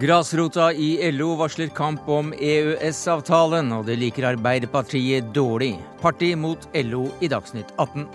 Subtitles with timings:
[0.00, 5.74] Grasrota i LO varsler kamp om EØS-avtalen, og det liker Arbeiderpartiet dårlig.
[6.00, 8.06] Parti mot LO i Dagsnytt 18.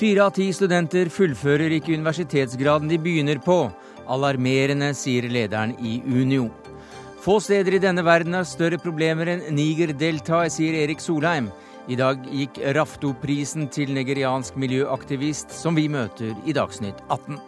[0.00, 3.58] Fire av ti studenter fullfører ikke universitetsgraden de begynner på.
[4.08, 6.48] Alarmerende, sier lederen i Unio.
[7.20, 11.52] Få steder i denne verden har større problemer enn Niger-Delta, sier Erik Solheim.
[11.88, 17.38] I dag gikk Rafto-prisen til nigeriansk miljøaktivist, som vi møter i Dagsnytt 18.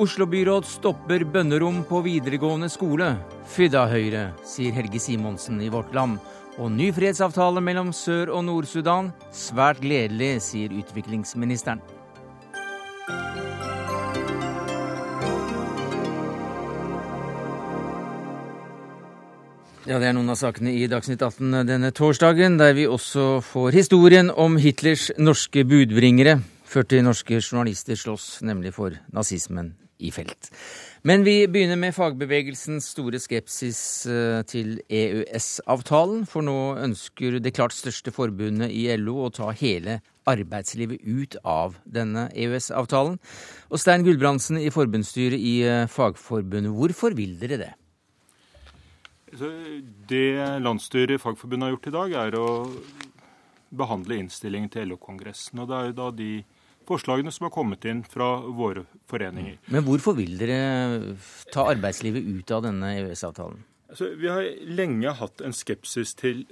[0.00, 3.14] Oslo-byråd stopper bønnerom på videregående skole.
[3.48, 6.18] Fydda Høyre, sier Helge Simonsen i Vårt Land.
[6.60, 9.14] Og ny fredsavtale mellom Sør- og Nord-Sudan.
[9.32, 11.80] Svært gledelig, sier utviklingsministeren.
[19.90, 23.74] Ja, Det er noen av sakene i Dagsnytt 18 denne torsdagen, der vi også får
[23.74, 26.36] historien om Hitlers norske budbringere.
[26.70, 30.52] 40 norske journalister slåss nemlig for nazismen i felt.
[31.02, 36.22] Men vi begynner med fagbevegelsens store skepsis eh, til EØS-avtalen.
[36.30, 39.98] For nå ønsker det klart største forbundet i LO å ta hele
[40.30, 43.18] arbeidslivet ut av denne EØS-avtalen.
[43.74, 47.72] Og Stein Gulbrandsen i forbundsstyret i eh, Fagforbundet, hvorfor vil dere det?
[49.30, 52.48] Det landsstyret i Fagforbundet har gjort i dag, er å
[53.70, 55.62] behandle innstillingen til LO-kongressen.
[55.62, 56.30] Og det er jo da de
[56.88, 59.60] forslagene som har kommet inn fra våre foreninger.
[59.70, 61.14] Men hvorfor vil dere
[61.54, 63.62] ta arbeidslivet ut av denne EØS-avtalen?
[63.90, 66.44] Altså, vi har lenge hatt en skepsis til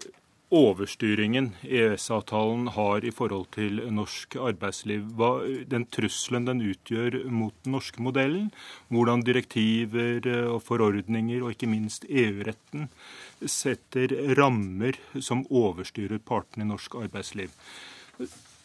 [0.55, 5.05] overstyringen EØS-avtalen har i forhold til norsk arbeidsliv.
[5.19, 5.31] Hva,
[5.69, 8.49] den trusselen den utgjør mot den norske modellen.
[8.89, 12.89] Hvordan direktiver og forordninger, og ikke minst EU-retten,
[13.45, 17.53] setter rammer som overstyrer partene i norsk arbeidsliv.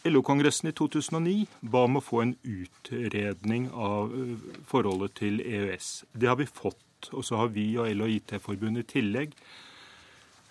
[0.04, 1.36] LO-kongressen i 2009
[1.72, 4.34] ba om å få en utredning av eh,
[4.68, 5.92] forholdet til EØS.
[6.12, 6.80] Det har vi fått.
[7.12, 9.34] Og så har vi og LO IT-forbundet i tillegg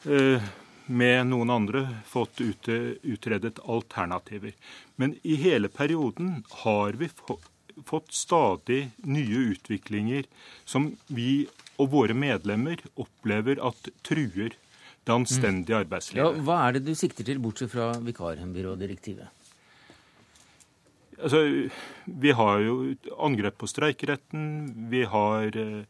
[0.04, 0.50] eh,
[0.86, 4.54] med noen andre fått utredet alternativer.
[4.96, 7.08] Men i hele perioden har vi
[7.86, 10.26] fått stadig nye utviklinger
[10.64, 11.46] som vi
[11.80, 14.56] og våre medlemmer opplever at truer
[15.02, 15.80] det anstendige mm.
[15.84, 16.22] arbeidslivet.
[16.22, 19.40] Ja, hva er det du sikter til, bortsett fra vikarbyrådirektivet?
[21.22, 21.40] Altså,
[22.04, 22.76] vi har jo
[23.22, 24.44] angrep på streikeretten.
[24.90, 25.82] Vi har eh,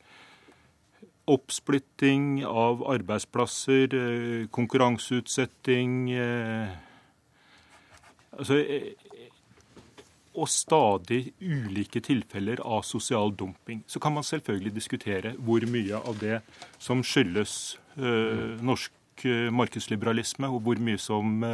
[1.31, 6.69] oppsplitting av arbeidsplasser, eh, konkurranseutsetting eh,
[8.39, 8.63] altså,
[10.33, 13.83] Og stadig ulike tilfeller av sosial dumping.
[13.87, 16.39] Så kan man selvfølgelig diskutere hvor mye av det
[16.79, 17.77] som skyldes
[18.65, 21.45] norsk markedsliberalisme, og hvor mye som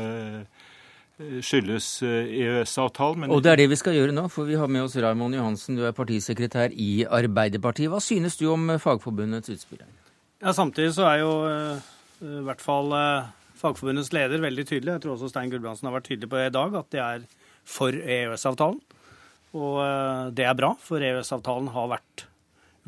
[1.18, 3.26] skyldes EØS-avtalen.
[3.26, 4.96] Eh, e og det er det vi skal gjøre nå, for vi har med oss
[4.96, 7.90] Raymond Johansen, du er partisekretær i Arbeiderpartiet.
[7.90, 9.82] Hva synes du om eh, Fagforbundets utspill?
[10.38, 11.80] Ja, Samtidig så er jo uh,
[12.22, 13.26] i hvert fall uh,
[13.58, 16.54] Fagforbundets leder veldig tydelig, jeg tror også Stein Gulbrandsen har vært tydelig på det i
[16.54, 17.26] dag, at de er
[17.66, 18.78] for EØS-avtalen.
[19.58, 22.28] Og uh, det er bra, for EØS-avtalen har vært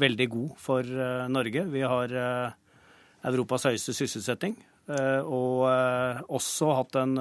[0.00, 0.86] veldig god for
[1.28, 1.66] Norge.
[1.68, 2.12] Vi har
[3.28, 4.54] Europas høyeste sysselsetting,
[5.28, 5.66] og
[6.32, 7.12] også hatt en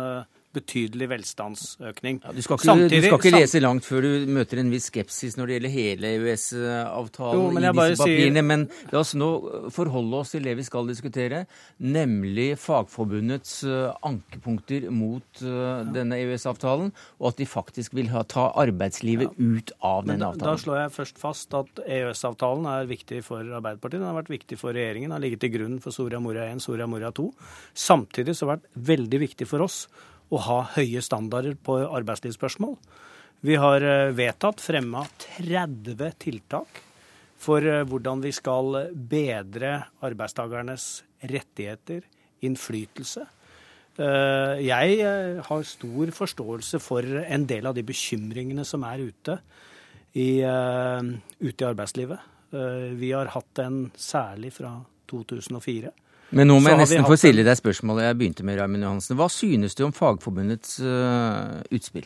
[0.55, 2.19] betydelig velstandsøkning.
[2.23, 4.87] Ja, du, skal ikke, Samtidig, du skal ikke lese langt før du møter en viss
[4.89, 8.41] skepsis når det gjelder hele EØS-avtalen i disse papirene.
[8.41, 8.47] Sier...
[8.49, 9.29] Men la oss nå
[9.75, 11.43] forholde oss til det vi skal diskutere,
[11.77, 15.83] nemlig Fagforbundets uh, ankepunkter mot ja.
[15.93, 19.53] denne EØS-avtalen, og at de faktisk vil ha, ta arbeidslivet ja.
[19.53, 20.49] ut av denne da, avtalen.
[20.49, 24.01] Da slår jeg først fast at EØS-avtalen er viktig for Arbeiderpartiet.
[24.01, 26.65] Den har vært viktig for regjeringen, den har ligget til grunn for Soria Moria 1,
[26.65, 27.29] Soria Moria 2.
[27.77, 29.83] Samtidig så har det vært veldig viktig for oss
[30.29, 32.75] å ha høye standarder på arbeidslivsspørsmål.
[33.45, 35.05] Vi har eh, vedtatt fremma
[35.39, 36.81] 30 tiltak
[37.39, 40.87] for eh, hvordan vi skal bedre arbeidstakernes
[41.31, 42.03] rettigheter,
[42.43, 43.23] innflytelse.
[43.99, 44.99] Eh, jeg
[45.47, 49.39] har stor forståelse for en del av de bekymringene som er ute
[50.19, 52.17] i, ute i arbeidslivet.
[52.97, 54.71] Vi har hatt en særlig fra
[55.11, 55.91] 2004.
[56.35, 59.17] Men nå må jeg nesten få stille deg spørsmålet jeg begynte med, Raymond Johansen.
[59.17, 62.05] Hva synes du om Fagforbundets uh, utspill?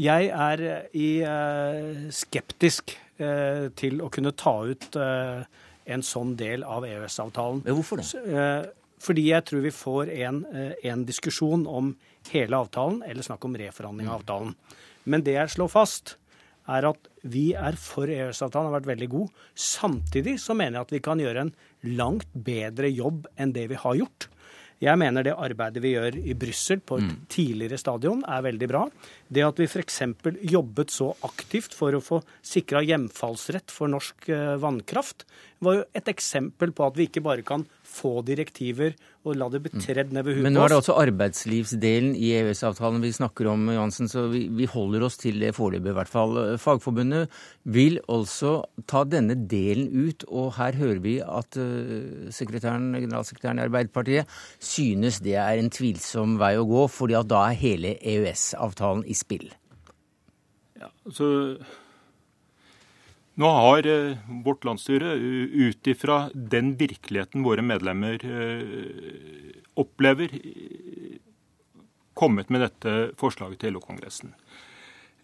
[0.00, 6.86] Jeg er i, uh, skeptisk uh, til å kunne ta ut en sånn del av
[6.88, 7.64] EØS-avtalen.
[7.68, 8.72] Hvorfor det?
[9.04, 10.38] fordi jeg tror vi får en,
[10.80, 11.90] en, diskusjon om
[12.30, 14.54] hele avtalen, eller snakk om reforhandling av avtalen.
[15.04, 16.14] Men det jeg slår fast,
[16.72, 19.42] er at vi er for EØS-avtalen, har vært veldig god.
[19.56, 21.54] Samtidig så mener jeg at vi kan gjøre en
[21.96, 24.28] langt bedre jobb enn det vi har gjort.
[24.82, 27.18] Jeg mener det arbeidet vi gjør i Brussel på et mm.
[27.30, 28.82] tidligere stadion, er veldig bra.
[29.32, 30.00] Det at vi f.eks.
[30.50, 35.24] jobbet så aktivt for å få sikra hjemfallsrett for norsk eh, vannkraft,
[35.64, 38.94] var jo et eksempel på at vi ikke bare kan få direktiver
[39.24, 40.46] og la det bli tredd ned ved huet på oss.
[40.46, 44.68] Men nå er det også arbeidslivsdelen i EØS-avtalen vi snakker om, Johansen, så vi, vi
[44.70, 46.40] holder oss til det foreløpig i hvert fall.
[46.60, 47.32] Fagforbundet
[47.76, 48.56] vil altså
[48.90, 55.22] ta denne delen ut, og her hører vi at uh, sekretæren, generalsekretæren i Arbeiderpartiet synes
[55.24, 59.48] det er en tvilsom vei å gå, fordi at da er hele EØS-avtalen i spill.
[60.80, 61.30] Ja, altså...
[63.34, 70.30] Nå har eh, vårt landsstyre ut ifra den virkeligheten våre medlemmer eh, opplever,
[72.14, 74.36] kommet med dette forslaget til LO-kongressen.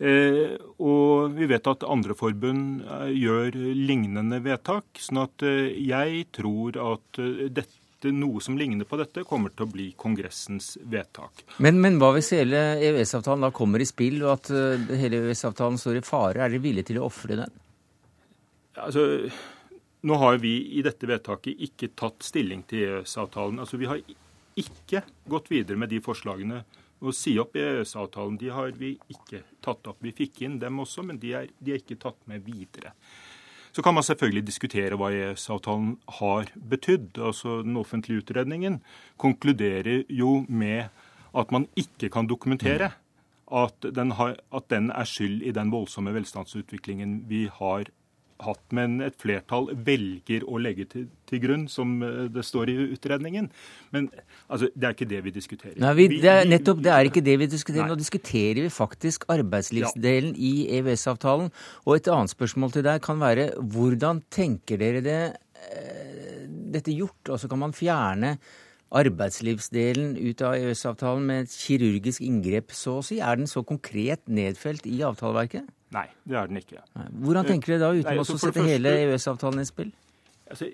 [0.02, 2.82] Eh, og vi vet at andre forbund
[3.14, 4.90] gjør lignende vedtak.
[4.98, 5.46] sånn at
[5.78, 11.44] jeg tror at dette, noe som ligner på dette, kommer til å bli Kongressens vedtak.
[11.62, 14.54] Men, men hva hvis hele EØS-avtalen da kommer i spill, og at
[14.98, 16.40] hele EØS-avtalen står i fare?
[16.40, 17.60] Er dere villige til å ofre den?
[18.80, 19.30] Altså,
[20.00, 23.60] nå har vi i dette vedtaket ikke tatt stilling til EØS-avtalen.
[23.62, 24.00] Altså, vi har
[24.60, 26.62] ikke gått videre med de forslagene.
[27.00, 30.00] Å si opp EØS-avtalen de har vi ikke tatt opp.
[30.04, 32.94] Vi fikk inn dem også, men de er, de er ikke tatt med videre.
[33.70, 37.20] Så kan man selvfølgelig diskutere hva EØS-avtalen har betydd.
[37.20, 38.80] Altså, Den offentlige utredningen
[39.16, 40.90] konkluderer jo med
[41.30, 42.90] at man ikke kan dokumentere
[43.50, 47.90] at den, har, at den er skyld i den voldsomme velstandsutviklingen vi har
[48.44, 52.76] hatt, men et flertall velger å legge til, til, grunn, som eh, det står i
[52.96, 53.50] utredningen.
[53.94, 54.08] Men
[54.48, 55.76] altså, det er ikke det vi diskuterer.
[55.80, 57.84] Nei, vi, det er nettopp det er ikke det vi diskuterer.
[57.86, 57.92] Nei.
[57.92, 60.40] Nå diskuterer vi faktisk arbeidslivsdelen ja.
[60.50, 61.52] i EØS-avtalen.
[61.86, 65.20] Og et annet spørsmål til deg kan være hvordan tenker dere det,
[65.68, 66.42] eh,
[66.76, 67.22] dette gjort?
[67.28, 68.36] Og så kan man fjerne
[68.90, 73.20] arbeidslivsdelen ut av EØS-avtalen med et kirurgisk inngrep, så å si?
[73.22, 75.68] Er den så konkret nedfelt i avtaleverket?
[75.94, 76.84] Nei, det er den ikke.
[77.24, 79.90] Hvordan tenker dere da, uten Nei, altså, å sette hele EØS-avtalen i spill?
[80.50, 80.68] Altså,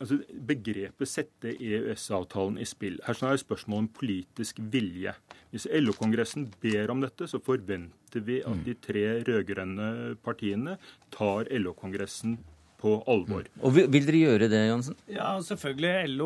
[0.00, 0.18] altså,
[0.52, 5.12] Begrepet 'sette EØS-avtalen i spill' Her er det spørsmål om politisk vilje.
[5.52, 8.64] Hvis LO-kongressen ber om dette, så forventer vi at mm.
[8.64, 10.78] de tre rød-grønne partiene
[11.12, 12.38] tar LO-kongressen
[12.82, 13.46] på alvor.
[13.46, 13.62] Mm.
[13.62, 14.96] Og vil, vil, dere gjøre det, Johansen?
[15.12, 16.16] Ja, selvfølgelig.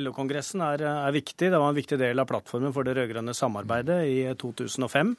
[0.00, 1.50] LO-kongressen LO er, er, viktig.
[1.52, 5.16] Det var en viktig del av plattformen for det rød-grønne samarbeidet i 2005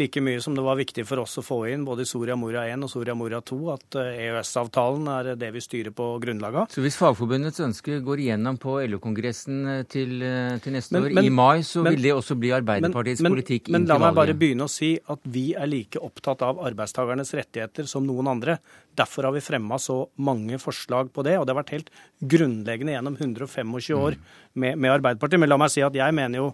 [0.00, 2.64] like mye som det var viktig for oss å få inn både i Soria Moria
[2.68, 6.62] 1 og Soria Moria 2 at EØS-avtalen eh, e er det vi styrer på grunnlaget
[6.62, 6.70] av.
[6.72, 11.16] Så hvis Fagforbundets ønske går igjennom på LO-kongressen eh, til, eh, til, neste men, år,
[11.18, 14.16] men, i mai, så men, vil det også bli Arbeiderpartiets men, politikk Men la meg
[14.18, 18.58] bare begynne å si at vi er like opptatt av arbeidstakernes rettigheter som noen andre.
[18.96, 22.96] Derfor har vi fremma så mange forslag på det, og det har vært helt grunnleggende
[22.96, 24.26] gjennom 125 år mm.
[24.54, 25.42] med, med Arbeiderpartiet.
[25.42, 26.50] Men la meg si at jeg mener jo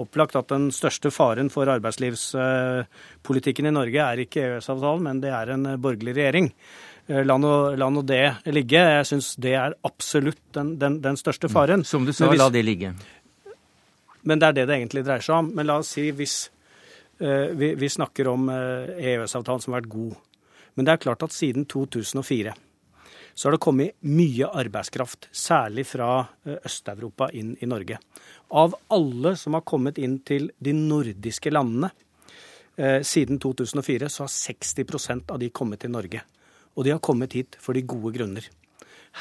[0.00, 5.52] opplagt at den største faren for arbeidslivspolitikken i Norge er ikke EØS-avtalen, men det er
[5.52, 6.48] en borgerlig regjering.
[7.06, 8.22] Eh, la nå, la nå det
[8.54, 8.82] ligge.
[8.96, 11.84] Jeg syns det er absolutt den, den, den, største faren.
[11.84, 12.94] Som du sa, hvis, la det ligge.
[14.22, 15.52] Men det er det det egentlig dreier seg om.
[15.56, 16.36] Men la oss si hvis
[17.20, 20.20] uh, vi, vi, snakker om uh, EØS-avtalen som har vært god.
[20.78, 22.54] Men det er klart at siden 2004
[23.32, 27.96] så har det kommet mye arbeidskraft, særlig fra Øst-Europa, inn i Norge.
[28.52, 31.88] Av alle som har kommet inn til de nordiske landene
[32.76, 36.20] eh, siden 2004, så har 60% av de kommet til Norge.
[36.76, 38.44] Og de har kommet hit for de gode grunner.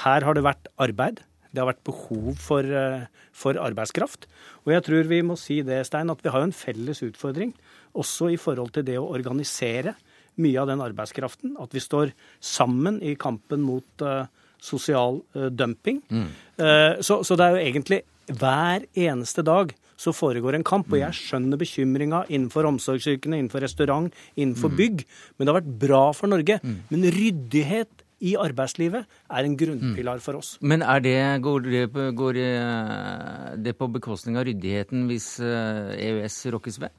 [0.03, 1.23] Her har det vært arbeid.
[1.51, 4.27] Det har vært behov for, eh, for, arbeidskraft.
[4.65, 7.53] Og jeg tror vi må si det, Stein, at vi har en felles utfordring
[7.95, 9.95] også i forhold til det å organisere
[10.39, 11.57] mye av den arbeidskraften.
[11.59, 14.27] At vi står sammen i kampen mot uh,
[14.63, 15.99] sosial uh, dumping.
[16.07, 16.29] Mm.
[16.55, 20.89] Uh, så, så, det er jo egentlig hver eneste dag så foregår en kamp.
[20.91, 24.77] Og jeg skjønner bekymringa innenfor omsorgsyrkene, innenfor restaurant, innenfor mm.
[24.79, 25.03] bygg.
[25.37, 26.57] Men det har vært bra for Norge.
[26.63, 26.79] Mm.
[26.91, 30.55] Men ryddighet i arbeidslivet er en grunnpilar for oss.
[30.61, 31.85] Men det, går, det,
[32.17, 36.97] går eh, det på bekostning av ryddigheten hvis EØS eh, e rokkes ved?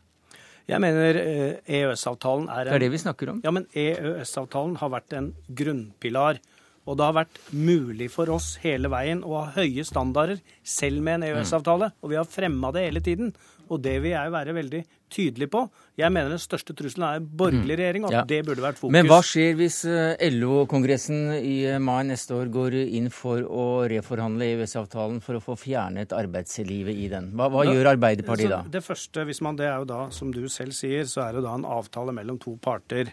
[0.70, 1.18] Jeg mener
[1.66, 3.40] EØS-avtalen eh, e er en Det er det vi snakker om.
[3.44, 6.42] Ja, men EØS-avtalen har vært en grunnpilar
[6.82, 11.20] og det har vært mulig for oss hele veien å ha høye standarder, selv med
[11.20, 11.92] en EØS-avtale.
[12.02, 13.30] Og vi har fremma det hele tiden.
[13.70, 14.82] Og det vil jeg være veldig
[15.12, 15.66] tydelig på.
[16.00, 18.24] Jeg mener den største trusselen er borgerlig regjering, og at ja.
[18.30, 18.94] det burde vært fokus.
[18.96, 24.48] Men hva skjer hvis eh, LO-kongressen i mai neste år går inn for å reforhandle
[24.54, 27.32] EØS-avtalen for å få fjernet arbeidslivet i den?
[27.36, 28.62] Hva, hva da, gjør Arbeiderpartiet da?
[28.72, 31.46] Det første, hvis man, det er jo da, som du selv sier, så er det
[31.46, 33.12] da en avtale mellom to parter.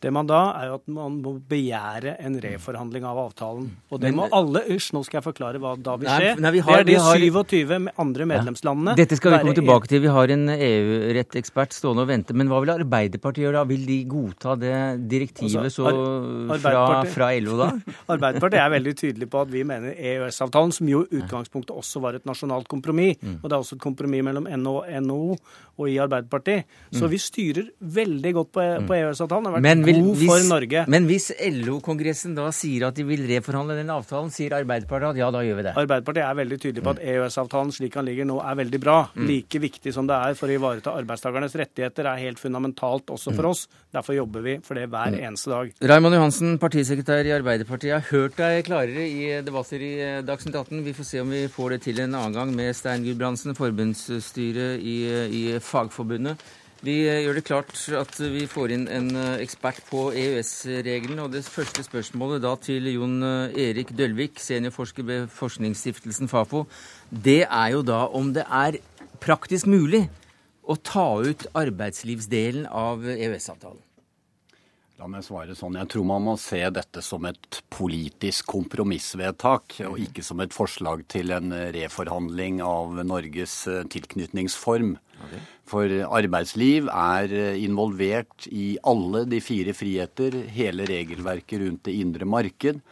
[0.00, 3.66] Det man da er jo at man må begjære en reforhandling av avtalen.
[3.92, 6.30] Og det men, må alle Hysj, nå skal jeg forklare hva da vil skje.
[6.38, 8.94] Nei, nei, vi har, det er de 27 andre medlemslandene.
[8.94, 9.00] Ja.
[9.02, 10.00] Dette skal vi komme tilbake til.
[10.06, 10.46] Vi har en
[11.40, 12.34] EU-rettekspert stående og vente.
[12.36, 13.64] Men hva vil Arbeiderpartiet gjøre da?
[13.68, 14.74] Vil de godta det
[15.10, 15.88] direktivet så
[16.60, 17.70] fra, fra, LO da?
[18.14, 22.28] Arbeiderpartiet er veldig tydelig på at vi mener EØS-avtalen, som jo utgangspunktet også var et
[22.28, 23.40] nasjonalt kompromiss, mm.
[23.40, 25.20] og det er også et kompromiss mellom NHO, NO
[25.80, 26.68] og i Arbeiderpartiet.
[26.92, 27.10] Så mm.
[27.12, 29.48] vi styrer veldig godt på, på EØS-avtalen.
[29.48, 30.84] Det har vært vil, god hvis, for Norge.
[30.92, 31.30] Men hvis
[31.60, 35.60] LO-kongressen da sier at de vil reforhandle den avtalen, sier Arbeiderpartiet at ja, da gjør
[35.60, 35.74] vi det?
[35.80, 38.98] Arbeiderpartiet er veldig tydelig på at EØS-avtalen slik han ligger nå, er veldig bra.
[39.14, 39.26] Mm.
[39.30, 40.94] Like viktig som det er for å ivareta
[41.30, 43.50] arbeidstakernes rettigheter, er helt fundamentalt også for mm.
[43.50, 43.66] oss.
[43.92, 45.20] Derfor jobber vi for det hver mm.
[45.28, 45.72] eneste dag.
[45.90, 47.90] Raymond Johansen, partisekretær i Arbeiderpartiet.
[47.90, 49.92] Jeg har hørt deg klarere i debatter i
[50.26, 50.84] Dagsnytt 18.
[50.86, 54.80] Vi får se om vi får det til en annen gang med Stein Gudbrandsen, forbundsstyret
[54.80, 54.96] i,
[55.40, 56.40] i Fagforbundet.
[56.80, 61.26] Vi eh, gjør det klart at vi får inn en eh, ekspert på EØS-reglene.
[61.26, 66.64] Og det første spørsmålet da til Jon eh, Erik Dølvik, seniorforsker ved forskningsstiftelsen Fafo,
[67.10, 68.80] det er jo da om det er
[69.20, 70.06] praktisk mulig
[70.70, 73.82] å ta ut arbeidslivsdelen av EØS-avtalen.
[75.00, 75.78] La meg svare sånn.
[75.80, 81.06] Jeg tror man må se dette som et politisk kompromissvedtak, og ikke som et forslag
[81.08, 84.98] til en reforhandling av Norges eh, tilknytningsform.
[85.24, 85.40] Okay.
[85.72, 92.28] For arbeidsliv er eh, involvert i alle de fire friheter, hele regelverket rundt det indre
[92.28, 92.84] marked,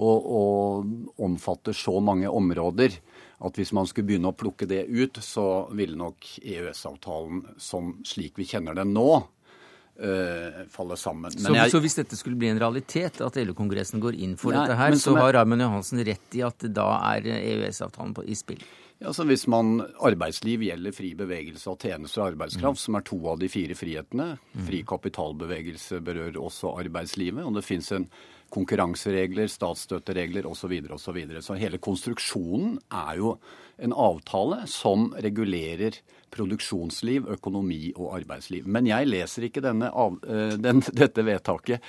[0.00, 2.96] og, og omfatter så mange områder
[3.40, 8.36] at hvis man skulle begynne å plukke det ut, så ville nok EØS-avtalen som slik
[8.40, 9.08] vi kjenner den nå,
[10.00, 11.32] øh, falle sammen.
[11.32, 14.66] Så, jeg, så, hvis dette skulle bli en realitet, at LO-kongressen går inn for nei,
[14.66, 18.62] dette her, så har Raymond Johansen rett i at da er EØS-avtalen i spill?
[19.00, 22.82] Ja, så Hvis man arbeidsliv gjelder fri bevegelse av tjenester og arbeidskraft, mm.
[22.82, 24.66] som er to av de fire frihetene mm.
[24.66, 27.40] Fri kapitalbevegelse berører også arbeidslivet.
[27.40, 28.04] Og det fins en
[28.52, 30.60] konkurranseregler, statsstøtteregler osv.
[30.60, 30.94] Så, videre,
[31.38, 33.34] og så, så hele konstruksjonen er jo
[33.80, 36.00] en avtale som regulerer
[36.34, 38.66] produksjonsliv, økonomi og arbeidsliv.
[38.68, 41.80] Men jeg leser ikke av, eh, den, dette vedtaket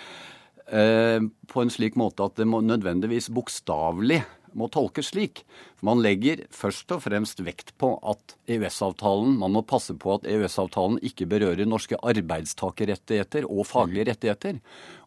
[0.67, 4.21] eh, på en slik måte at det må nødvendigvis bokstavelig
[4.57, 5.43] må tolkes slik.
[5.85, 10.99] Man legger først og fremst vekt på at EØS-avtalen Man må passe på at EØS-avtalen
[11.07, 14.59] ikke berører norske arbeidstakerrettigheter og faglige rettigheter.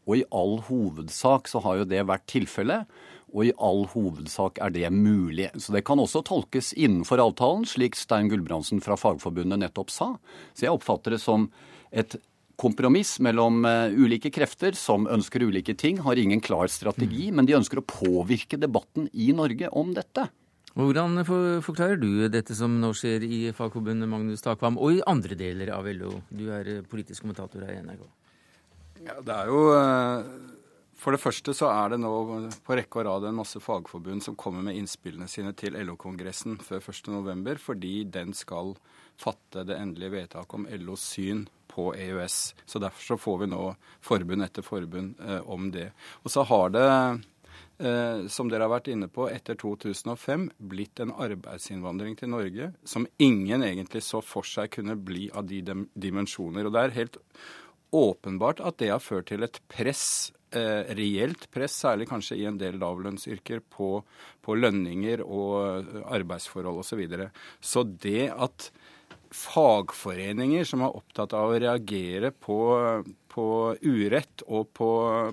[0.05, 2.91] Og i all hovedsak så har jo det vært tilfellet.
[3.35, 5.49] Og i all hovedsak er det mulig.
[5.59, 10.13] Så det kan også tolkes innenfor avtalen, slik Stein Gulbrandsen fra Fagforbundet nettopp sa.
[10.55, 11.49] Så jeg oppfatter det som
[11.91, 12.15] et
[12.61, 17.37] kompromiss mellom uh, ulike krefter som ønsker ulike ting, har ingen klar strategi, mm.
[17.41, 20.29] men de ønsker å påvirke debatten i Norge om dette.
[20.75, 21.21] Hvordan
[21.63, 25.87] forklarer du dette som nå skjer i Fagforbundet, Magnus Takvam, og i andre deler av
[25.87, 26.17] LO?
[26.35, 28.03] Du er eh, politisk kommentator her i NRK.
[29.05, 30.29] Ja, det er jo eh,
[30.97, 32.13] For det første så er det nå
[32.65, 36.81] på rekke og rad en masse fagforbund som kommer med innspillene sine til LO-kongressen før
[36.81, 38.73] 1.11, fordi den skal
[39.21, 42.55] fatte det endelige vedtaket om LOs syn på EØS.
[42.65, 43.63] Så Derfor så får vi nå
[44.01, 45.91] forbund etter forbund eh, om det.
[46.23, 46.87] Og så har det,
[47.85, 53.05] eh, som dere har vært inne på, etter 2005 blitt en arbeidsinnvandring til Norge som
[53.19, 55.61] ingen egentlig så for seg kunne bli av de
[55.93, 56.65] dimensjoner.
[56.65, 57.21] Og det er helt
[57.95, 62.59] åpenbart at det har ført til et press eh, reelt press, særlig kanskje i en
[62.61, 63.99] del lavlønnsyrker, på,
[64.45, 66.95] på lønninger og eh, arbeidsforhold osv.
[66.95, 67.31] Så, videre.
[67.61, 68.71] så det at
[69.35, 72.59] fagforeninger som er opptatt av å reagere på,
[73.33, 73.47] på
[73.83, 74.91] urett og på,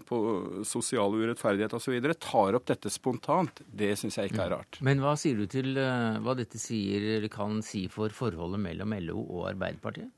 [0.08, 0.22] på
[0.65, 4.80] sosial urettferdighet osv., tar opp dette spontant, det syns jeg ikke er rart.
[4.82, 9.22] Men hva sier du til uh, hva dette sier, kan si for forholdet mellom LO
[9.22, 10.10] og Arbeiderpartiet?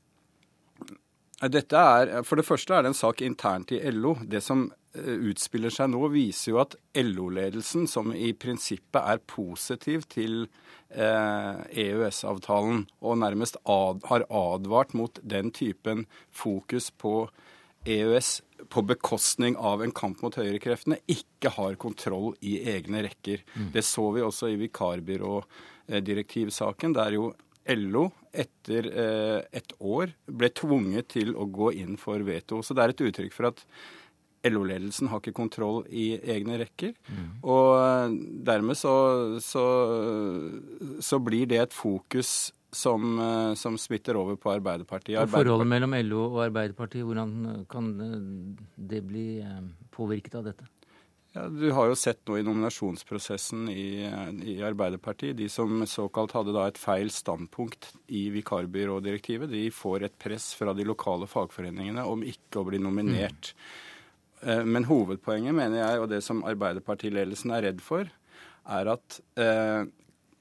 [1.42, 4.14] Dette er, For det første er det en sak internt i LO.
[4.22, 10.02] Det som eh, utspiller seg nå, viser jo at LO-ledelsen, som i prinsippet er positiv
[10.12, 10.46] til
[10.94, 17.28] eh, EØS-avtalen, og nærmest ad, har advart mot den typen fokus på
[17.84, 23.38] EØS på bekostning av en kamp mot høyrekreftene, ikke har kontroll i egne rekker.
[23.58, 23.70] Mm.
[23.74, 27.24] Det så vi også i vikarbyrådirektivsaken, der jo
[27.74, 32.62] LO etter eh, et år ble tvunget til å gå inn for veto.
[32.62, 33.62] Så det er et uttrykk for at
[34.44, 36.92] LO-ledelsen har ikke kontroll i egne rekker.
[37.08, 37.30] Mm.
[37.42, 38.18] Og eh,
[38.50, 38.96] dermed så,
[39.44, 39.64] så,
[41.00, 45.20] så, blir det et fokus som, eh, som smitter over på Arbeiderpartiet.
[45.22, 47.94] Og Forholdet mellom LO og Arbeiderpartiet, hvordan kan
[48.76, 49.28] det bli
[49.94, 50.68] påvirket av dette?
[51.34, 54.06] Ja, Du har jo sett nå i nominasjonsprosessen i,
[54.46, 60.14] i, Arbeiderpartiet, de som såkalt hadde da et feil standpunkt i vikarbyrådirektivet, de får et
[60.22, 63.50] press fra de lokale fagforeningene om ikke å bli nominert.
[64.44, 64.70] Mm.
[64.70, 68.08] Men hovedpoenget, mener jeg, og det som Arbeiderpartiledelsen er redd for,
[68.64, 69.84] er at eh,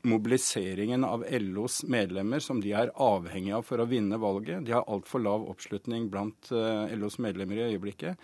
[0.03, 4.87] mobiliseringen av LOs medlemmer, som de er avhengig av for å vinne valget De har
[4.91, 8.19] altfor lav oppslutning blant eh, LOs medlemmer i øyeblikket.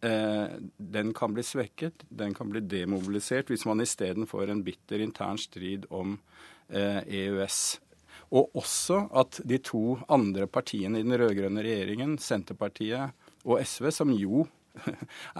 [0.00, 5.02] Eh, den kan bli svekket, den kan bli demobilisert hvis man isteden får en bitter
[5.02, 6.18] intern strid om
[6.68, 7.58] EØS.
[7.74, 7.84] Eh, e
[8.28, 13.14] og også at de to andre partiene i den rød-grønne regjeringen, Senterpartiet
[13.48, 14.44] og SV, som jo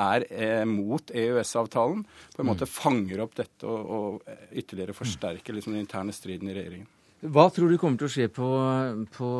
[0.08, 2.72] er eh, mot EØS-avtalen, på en måte mm.
[2.72, 6.88] fanger opp dette og, og ytterligere forsterker liksom, den interne striden i regjeringen.
[7.28, 8.48] Hva tror du kommer til å skje på,
[9.14, 9.30] på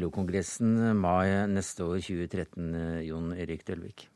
[0.00, 4.08] LO-kongressen mai neste år, 2013, Jon Erik Dølvik?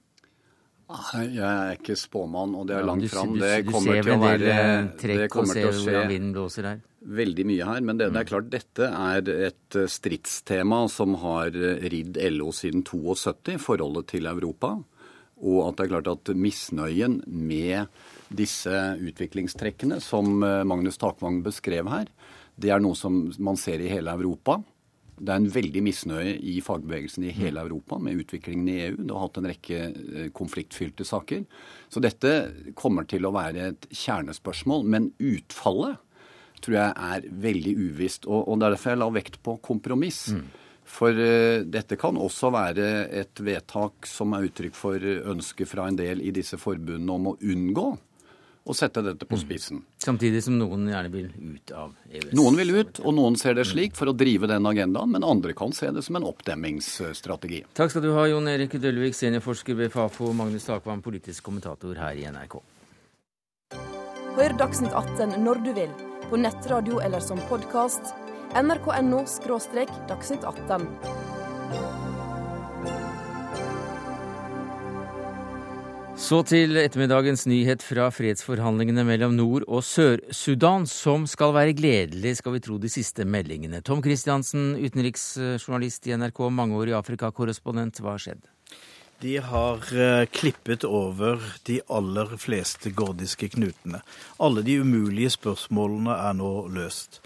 [0.91, 3.35] Jeg er ikke spåmann, og det er langt fram.
[3.39, 4.55] Det kommer til å være
[4.99, 7.83] det kommer til å skje veldig mye her.
[7.87, 8.31] Men det, det, er mm.
[8.31, 14.75] klart dette er et stridstema som har ridd LO siden 72, forholdet til Europa.
[15.41, 17.89] Og at det er klart at misnøyen med
[18.37, 22.11] disse utviklingstrekkene som Magnus Takvang beskrev her,
[22.61, 24.59] det er noe som man ser i hele Europa.
[25.21, 28.95] Det er en veldig misnøye i fagbevegelsen i hele Europa med utviklingen i EU.
[28.97, 31.43] Det har hatt en rekke eh, konfliktfylte saker.
[31.93, 32.33] Så dette
[32.79, 34.87] kommer til å være et kjernespørsmål.
[34.89, 36.01] Men utfallet
[36.65, 38.29] tror jeg er veldig uvisst.
[38.29, 40.27] Og, og derfor jeg la vekt på kompromiss.
[40.37, 40.47] Mm.
[40.91, 42.87] For uh, dette kan også være
[43.21, 47.37] et vedtak som er uttrykk for ønske fra en del i disse forbundene om å
[47.39, 47.91] unngå
[48.69, 49.43] og sette dette på mm.
[49.43, 49.81] spissen.
[49.81, 49.87] Mm.
[50.05, 52.33] Samtidig som noen gjerne vil ut av EØS.
[52.37, 55.55] Noen vil ut, og noen ser det slik for å drive den agendaen, men andre
[55.57, 57.63] kan se det som en oppdemmingsstrategi.
[57.79, 62.21] Takk skal du ha, Jon Erik Dølvik, seniorforsker ved Fafo, Magnus Takvam, politisk kommentator her
[62.21, 62.61] i NRK.
[64.37, 65.97] Hør Dagsnytt 18 når du vil,
[66.31, 68.15] på nettradio eller som podkast.
[68.55, 69.25] nrk.no–
[70.11, 71.20] dagsnytt 18.
[76.31, 82.55] Så til ettermiddagens nyhet fra fredsforhandlingene mellom Nord- og Sør-Sudan, som skal være gledelig, skal
[82.55, 83.81] vi tro de siste meldingene.
[83.83, 88.47] Tom Christiansen, utenriksjournalist i NRK, mangeårig Afrikakorrespondent, hva har skjedd?
[89.25, 94.05] De har uh, klippet over de aller fleste gordiske knutene.
[94.39, 97.19] Alle de umulige spørsmålene er nå løst.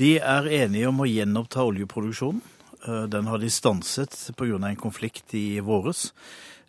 [0.00, 2.40] De er enige om å gjenoppta oljeproduksjonen.
[2.88, 4.56] Uh, den har de stanset pga.
[4.64, 6.14] en konflikt i våres.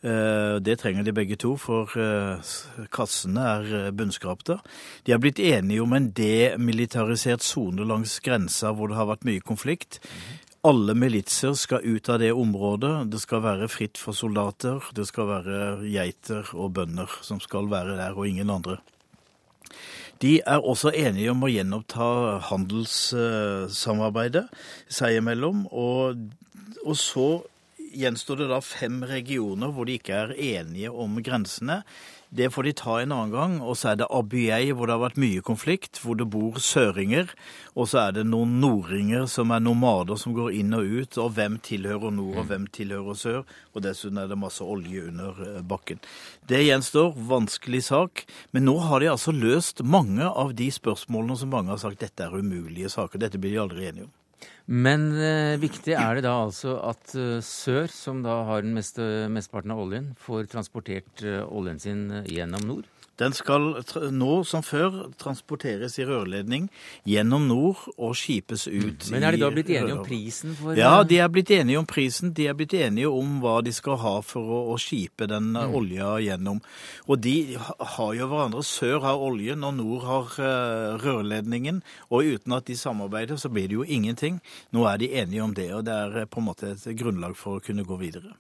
[0.05, 2.37] Eh, det trenger de begge to, for eh,
[2.93, 4.59] kassene er eh, bunnskrapte.
[5.05, 9.41] De har blitt enige om en demilitarisert sone langs grensa hvor det har vært mye
[9.41, 9.97] konflikt.
[10.67, 13.07] Alle militser skal ut av det området.
[13.09, 14.83] Det skal være fritt for soldater.
[14.93, 15.57] Det skal være
[15.89, 18.77] geiter og bønder som skal være der, og ingen andre.
[20.21, 22.07] De er også enige om å gjenoppta
[22.49, 24.47] handelssamarbeidet
[24.89, 25.67] seg imellom.
[25.69, 26.17] Og,
[26.83, 27.29] og så
[27.97, 31.81] gjenstår det da fem regioner hvor de ikke er enige om grensene.
[32.29, 33.53] Det får de ta en annen gang.
[33.63, 37.31] Og så er det Abyei, hvor det har vært mye konflikt, hvor det bor søringer.
[37.75, 41.19] Og så er det noen nordinger som er nomader som går inn og ut.
[41.23, 43.39] Og hvem tilhører nord, og hvem tilhører sør.
[43.73, 46.03] Og dessuten er det masse olje under eh, bakken.
[46.49, 47.15] Det gjenstår.
[47.31, 48.27] Vanskelig sak.
[48.51, 52.27] Men nå har de altså løst mange av de spørsmålene som mange har sagt dette
[52.27, 53.23] er umulige saker.
[53.23, 54.16] Dette blir de aldri enige om.
[54.67, 59.01] Men eh, viktig er det da altså at eh, sør, som da har den meste,
[59.31, 62.89] mesteparten av oljen, får transportert eh, oljen sin eh, gjennom nord?
[63.17, 63.71] Den skal
[64.13, 66.67] nå som før transporteres i rørledning
[67.07, 69.07] gjennom nord og skipes ut.
[69.13, 70.53] Men er de da blitt enige om prisen?
[70.57, 70.77] for...
[70.77, 72.33] Ja, de er blitt enige om prisen.
[72.37, 75.75] De er blitt enige om hva de skal ha for å, å skipe den mm.
[75.79, 76.61] olja gjennom.
[77.07, 78.63] Og de har jo hverandre.
[78.67, 81.81] Sør har oljen, og nord har uh, rørledningen.
[82.11, 84.41] Og uten at de samarbeider, så blir det jo ingenting.
[84.75, 87.57] Nå er de enige om det, og det er på en måte et grunnlag for
[87.57, 88.35] å kunne gå videre.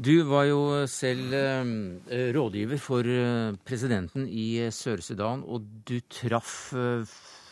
[0.00, 6.72] Du var jo selv uh, rådgiver for uh, presidenten i eh, Sør-Sudan, og du traff
[6.76, 7.08] eh,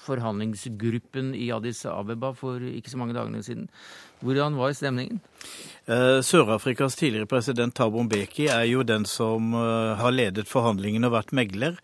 [0.08, 3.68] forhandlingsgruppen i Addis Abeba for ikke så mange dagene siden.
[4.24, 5.20] Hvordan var stemningen?
[5.86, 11.36] Eh, Sør-Afrikas tidligere president Thabo Mbeki er jo den som har ledet forhandlingene og vært
[11.36, 11.76] megler.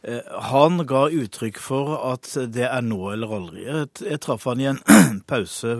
[0.00, 3.66] Han ga uttrykk for at det er nå eller aldri.
[3.68, 4.80] Jeg traff han i en
[5.30, 5.74] pause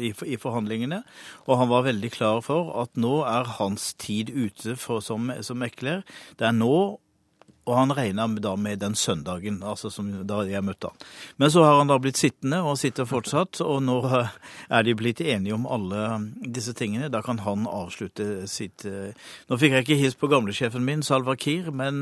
[0.00, 1.02] i forhandlingene,
[1.44, 5.60] og han var veldig klar for at nå er hans tid ute for, som, som
[5.60, 6.00] mekler.
[6.40, 6.96] Det er nå
[7.68, 11.08] og han regna da med den søndagen, altså som da jeg møtte han.
[11.36, 15.20] Men så har han da blitt sittende, og sitter fortsatt, og nå er de blitt
[15.20, 16.06] enige om alle
[16.40, 17.12] disse tingene.
[17.12, 21.70] Da kan han avslutte sitt Nå fikk jeg ikke hilst på gamlesjefen min, Salva Kiir,
[21.74, 22.00] men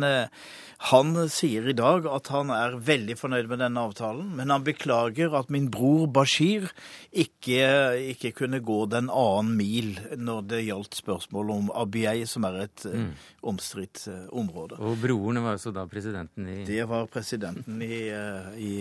[0.79, 5.33] han sier i dag at han er veldig fornøyd med denne avtalen, men han beklager
[5.39, 6.69] at min bror Bashir
[7.11, 12.61] ikke, ikke kunne gå den annen mil når det gjaldt spørsmålet om Abiyei, som er
[12.67, 13.09] et mm.
[13.49, 14.77] omstridt uh, område.
[14.77, 18.73] Og broren var altså da presidenten i Det var presidenten i, uh, i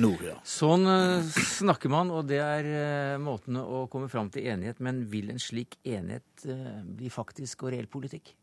[0.00, 0.38] nord, ja.
[0.42, 0.88] Sånn
[1.30, 4.82] snakker man, og det er måtene å komme fram til enighet.
[4.84, 8.34] Men vil en slik enighet bli faktisk og reell politikk?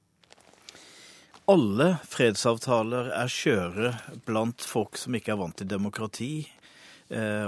[1.52, 3.90] Alle fredsavtaler er skjøre
[4.28, 6.34] blant folk som ikke er vant til demokrati,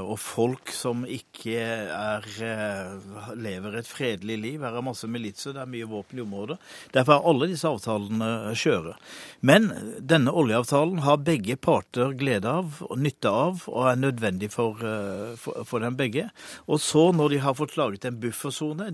[0.03, 4.61] og folk som ikke er, eh, lever et fredelig liv.
[4.61, 6.57] Her er masse militser, det er mye våpen i området.
[6.91, 8.95] Derfor er alle disse avtalene skjøre.
[9.41, 14.83] Men denne oljeavtalen har begge parter glede av og nytte av, og er nødvendig for,
[14.83, 16.29] eh, for, for dem begge.
[16.67, 18.91] Og så, når de har fått laget en buffersone,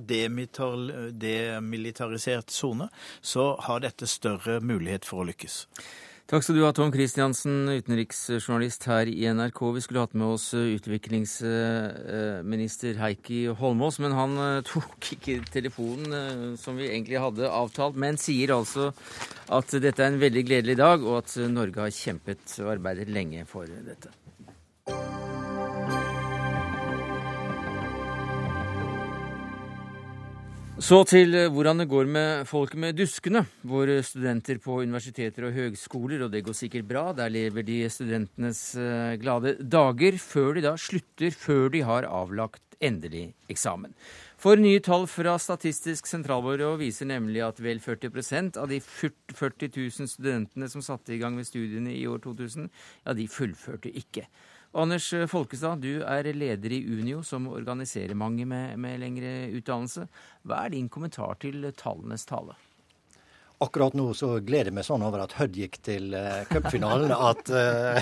[1.20, 2.90] demilitarisert sone,
[3.22, 5.66] så har dette større mulighet for å lykkes.
[6.30, 9.74] Takk skal du ha, Tom Christiansen, utenriksjournalist her i NRK.
[9.74, 16.14] Vi skulle hatt med oss eh, utviklingsminister Heikki Holmås, men han eh, tok ikke telefonen
[16.14, 18.94] eh, som vi egentlig hadde avtalt, men sier altså
[19.50, 23.42] at dette er en veldig gledelig dag, og at Norge har kjempet og arbeidet lenge
[23.50, 24.14] for dette.
[30.80, 33.42] Så til eh, hvordan det går med folk med duskene.
[33.68, 37.02] Våre studenter på universiteter og høgskoler, og det går sikkert bra.
[37.18, 42.64] Der lever de studentenes eh, glade dager, før de da slutter, før de har avlagt
[42.80, 43.92] endelig eksamen.
[44.40, 50.08] For nye tall fra Statistisk sentralbyrå viser nemlig at vel 40% av de 40 000
[50.08, 52.72] studentene som satte i gang med studiene i år 2000,
[53.04, 54.30] ja, de fullførte ikke.
[54.72, 60.06] Anders Folkestad, du er leder i Unio, som organiserer mange med, med lengre utdannelse.
[60.46, 62.54] Hva er din kommentar til tallenes tale?
[63.60, 67.50] Akkurat nå så gleder jeg meg sånn over at Hødd gikk til uh, cupfinalen at
[67.50, 67.98] uh,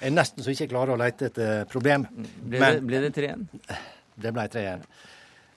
[0.00, 2.06] jeg nesten så ikke klarer å lete etter problem.
[2.14, 3.44] Ble, men, det, ble det 3-1?
[4.24, 4.88] Det ble 3-1.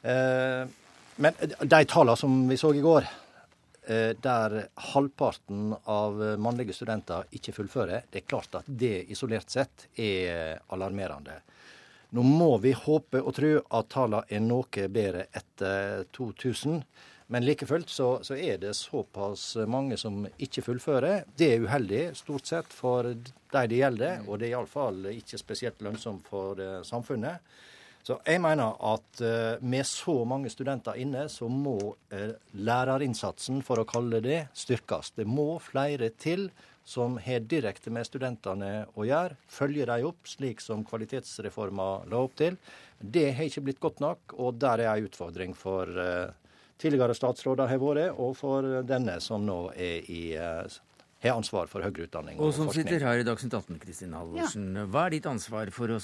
[0.02, 3.27] Uh, men de tallene som vi så i går, Eh,
[3.88, 4.56] der
[4.91, 11.38] halvparten av mannlige studenter ikke fullfører, det er klart at det isolert sett er alarmerende.
[12.10, 16.82] Nå må vi håpe og tro at tallene er noe bedre etter 2000.
[17.28, 21.26] Men like fullt så, så, er det såpass mange som ikke fullfører.
[21.36, 25.84] Det er uheldig stort sett for de det gjelder, og det er iallfall ikke spesielt
[25.84, 27.43] lønnsomt for eh, samfunnet.
[28.08, 33.82] Så jeg mener at uh, med så mange studenter inne, så må uh, lærerinnsatsen, for
[33.82, 35.12] å kalle det styrkes.
[35.17, 36.48] Det må flere til
[36.88, 39.36] som har direkte med studentene å gjøre.
[39.52, 42.56] Følge dem opp, slik som kvalitetsreforma la opp til.
[42.98, 46.32] Det har ikke blitt godt nok, og der er en utfordring for uh,
[46.80, 50.24] tidligere statsråder har vært, og for denne som nå er i
[51.32, 54.68] har ansvar for høyere utdanning og, og som sitter her i Dagsnytt 18, Kristin Halvorsen.
[54.76, 54.86] Ja.
[54.92, 56.00] Hva er ditt ansvar for å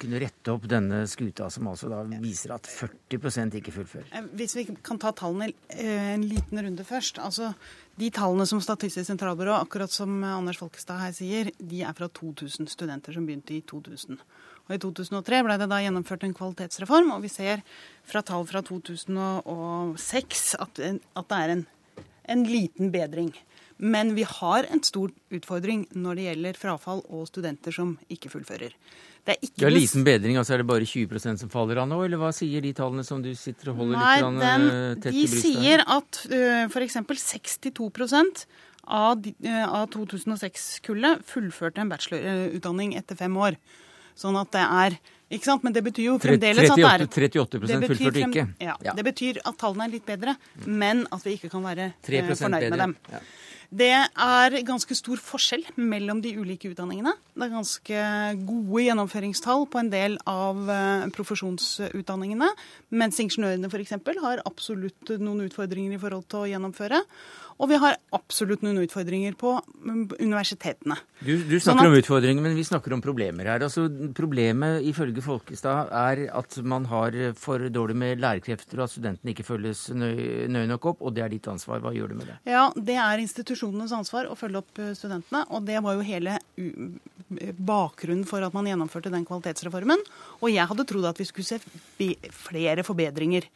[0.00, 4.10] kunne rette opp denne skuta, som altså da viser at 40% ikke fullfører?
[4.16, 7.20] Eh, hvis vi kan ta tallene eh, en liten runde først.
[7.22, 7.52] altså
[8.00, 12.70] De tallene som Statistisk sentralbyrå, akkurat som Anders Folkestad her sier, de er fra 2000
[12.70, 14.20] studenter som begynte i 2000.
[14.70, 17.64] Og I 2003 ble det da gjennomført en kvalitetsreform, og vi ser
[18.06, 21.64] fra tall fra 2006 at, at det er en,
[22.36, 23.32] en liten bedring.
[23.80, 28.74] Men vi har en stor utfordring når det gjelder frafall og studenter som ikke fullfører.
[29.24, 32.00] Det er ikke ja, Liten bedring, altså er det bare 20% som faller av nå,
[32.04, 35.12] eller hva sier de tallene som du sitter og holder Nei, litt den, eh, tett
[35.12, 35.36] i brystet?
[35.36, 36.98] De sier at uh, f.eks.
[37.08, 37.88] 62
[38.90, 43.56] av, uh, av 2006-kullet fullførte en bachelorutdanning etter fem år.
[44.18, 45.66] Sånn at det er ikke sant?
[45.66, 48.46] Men det betyr jo fremdeles 38, at det er 38 fullførte ikke.
[48.58, 50.34] Ja, ja, Det betyr at tallene er litt bedre,
[50.66, 52.96] men at vi ikke kan være uh, fornøyd med dem.
[53.12, 53.22] Ja.
[53.70, 57.12] Det er ganske stor forskjell mellom de ulike utdanningene.
[57.38, 58.00] Det er ganske
[58.48, 62.48] gode gjennomføringstall på en del av eh, profesjonsutdanningene,
[62.90, 63.94] mens ingeniørene f.eks.
[64.24, 66.98] har absolutt noen utfordringer i forhold til å gjennomføre.
[67.60, 70.96] Og vi har absolutt noen utfordringer på mm, universitetene.
[71.20, 73.64] Du, du snakker sånn at, om utfordringer, men vi snakker om problemer her.
[73.66, 73.84] Altså,
[74.16, 79.44] problemet ifølge Folkestad er at man har for dårlig med lærerkrefter, og at studentene ikke
[79.44, 81.04] følges nøye nøy nok opp.
[81.04, 81.82] Og det er ditt ansvar.
[81.84, 82.38] Hva gjør du med det?
[82.48, 85.44] Ja, Det er institusjonenes ansvar å følge opp eh, studentene.
[85.52, 86.38] Og det var jo hele
[87.60, 90.00] bakgrunnen for at man gjennomførte den kvalitetsreformen.
[90.40, 91.60] Og jeg hadde trodd at vi skulle se
[92.34, 93.46] flere forbedringer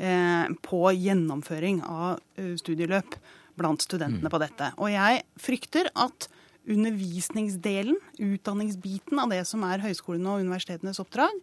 [0.00, 3.18] eh, på gjennomføring av eh, studieløp
[3.60, 4.72] blant studentene på dette.
[4.80, 6.28] Og jeg frykter at
[6.70, 11.34] undervisningsdelen, utdanningsbiten av det som er høyskolene og universitetenes oppdrag,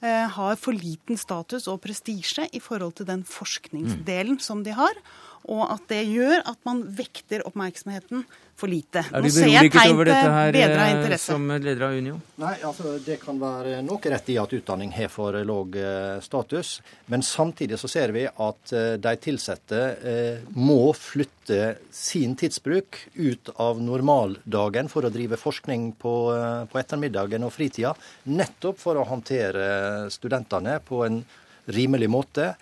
[0.00, 4.94] eh, har for liten status og prestisje i forhold til den forskningsdelen som de har.
[5.52, 8.24] Og at det gjør at man vekter oppmerksomheten
[8.56, 9.02] for lite.
[9.10, 11.32] Er du beroliget over dette her eh, interesse.
[11.32, 12.20] som leder av Unio?
[12.40, 16.78] Nei, altså Det kan være noe rett i at utdanning har for lav eh, status.
[17.10, 19.82] Men samtidig så ser vi at eh, de ansatte
[20.54, 26.14] må flytte sin tidsbruk ut av normaldagen for å drive forskning på,
[26.70, 27.94] på ettermiddagen og fritida.
[28.30, 31.22] Nettopp for å håndtere studentene på en
[31.74, 32.52] rimelig måte.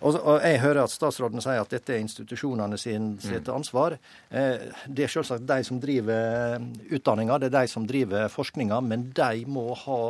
[0.00, 3.98] Og, og Jeg hører at statsråden sier at dette er institusjonene sin, sitt ansvar.
[4.30, 9.10] Eh, det er selvsagt de som driver utdanninga, det er de som driver forskninga, men
[9.16, 10.00] de må ha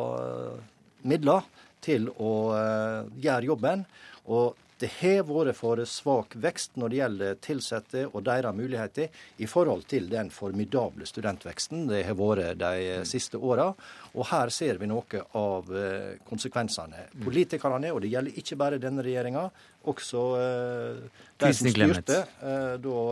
[1.02, 1.46] midler
[1.84, 3.84] til å eh, gjøre jobben.
[4.30, 9.48] Og det har vært for svak vekst når det gjelder ansatte og deres muligheter i
[9.50, 13.70] forhold til den formidable studentveksten det har vært de siste åra.
[14.14, 17.08] Og her ser vi noe av eh, konsekvensene.
[17.24, 19.44] Politikerne, og det gjelder ikke bare denne regjeringa,
[19.90, 21.02] også eh,
[21.40, 23.02] de som styrte eh, da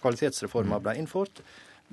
[0.00, 1.44] kvalitetsreforma ble innført,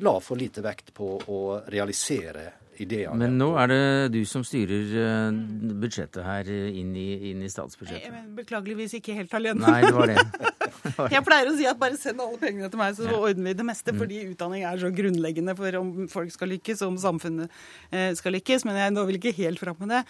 [0.04, 1.42] la for lite vekt på å
[1.74, 2.52] realisere
[2.84, 3.16] ideene.
[3.18, 3.82] Men nå er det
[4.14, 5.40] du som styrer eh,
[5.82, 8.10] budsjettet her eh, inn i, inn i statsbudsjettet.
[8.12, 9.64] Jeg- Beklageligvis ikke helt alene.
[9.66, 10.18] Nei, det var det.
[11.16, 13.66] Jeg pleier å si at bare send alle pengene til meg, så ordner vi det
[13.68, 13.94] meste.
[13.98, 17.52] Fordi utdanning er så grunnleggende for om folk skal lykkes, og om samfunnet
[17.92, 18.66] eh, skal lykkes.
[18.68, 20.02] Men jeg når vel ikke helt fram med det.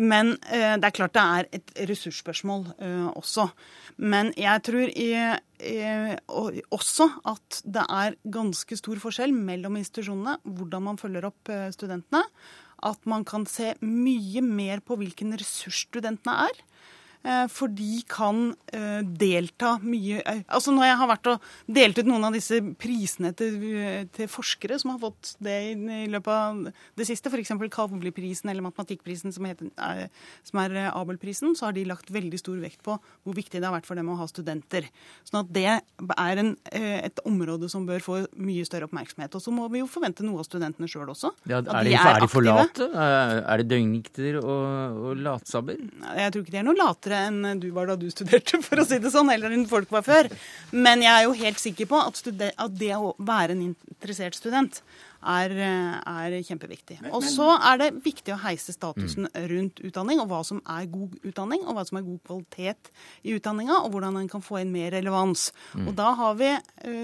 [0.00, 3.48] Men eh, det er klart det er et ressursspørsmål eh, også.
[4.00, 5.10] Men jeg tror i,
[6.30, 12.22] og- også at det er ganske stor forskjell mellom institusjonene, hvordan man følger opp studentene.
[12.82, 16.62] At man kan se mye mer på hvilken ressurs studentene er.
[17.20, 21.98] Eh, For de kan eh, delta mye eh, Altså Når jeg har vært og delt
[22.00, 23.58] ut noen av disse prisene til,
[24.16, 26.62] til forskere som har fått det i, løpet av
[26.96, 27.52] det siste, f.eks.
[27.72, 30.08] Kavli-prisen eller matematikkprisen som, heter, er,
[30.46, 33.74] som er Abel-prisen, så har de lagt veldig stor vekt på hvor viktig det har
[33.74, 34.88] vært for dem å ha studenter.
[35.28, 39.36] Sånn at det er en, et område som bør få mye større oppmerksomhet.
[39.36, 41.32] Og så må vi jo forvente noe av studentene sjøl også.
[41.50, 42.90] Ja, er, de, er de for late?
[42.90, 45.80] Er er det døgnikter og, og latsabber?
[46.18, 46.78] Jeg tror ikke de er noe
[47.10, 49.90] latere enn du var da du studerte, for å si det sånn, eller enn folk
[49.90, 50.30] var før.
[50.72, 52.20] Men jeg er jo helt sikker på at,
[52.56, 54.80] at det å være en interessert student
[55.20, 57.00] er, eh, er kjempeviktig.
[57.12, 61.18] Og så er det viktig å heise statusen rundt utdanning, og hva som er god
[61.26, 62.92] utdanning, og hva som er god kvalitet
[63.24, 65.50] i utdanninga, og hvordan en kan få inn mer relevans.
[65.76, 66.54] Og da har vi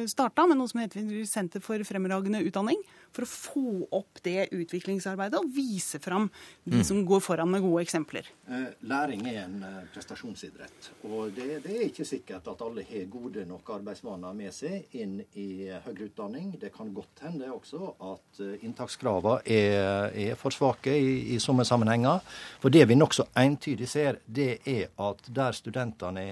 [0.08, 2.80] starta med noe som heter Senter for fremragende utdanning,
[3.16, 6.29] for å få opp det utviklingsarbeidet og vise fram
[6.64, 8.29] de som går foran med gode eksempler.
[8.48, 10.90] Eh, Læring er en eh, prestasjonsidrett.
[11.09, 15.18] Og det, det er ikke sikkert at alle har gode nok arbeidsvaner med seg inn
[15.35, 15.48] i
[15.87, 16.52] høyere utdanning.
[16.61, 21.64] Det kan godt hende også at eh, inntakskravene er, er for svake i, i somme
[21.66, 22.20] sammenhenger.
[22.62, 26.26] For det vi nokså entydig ser, det er at der studentene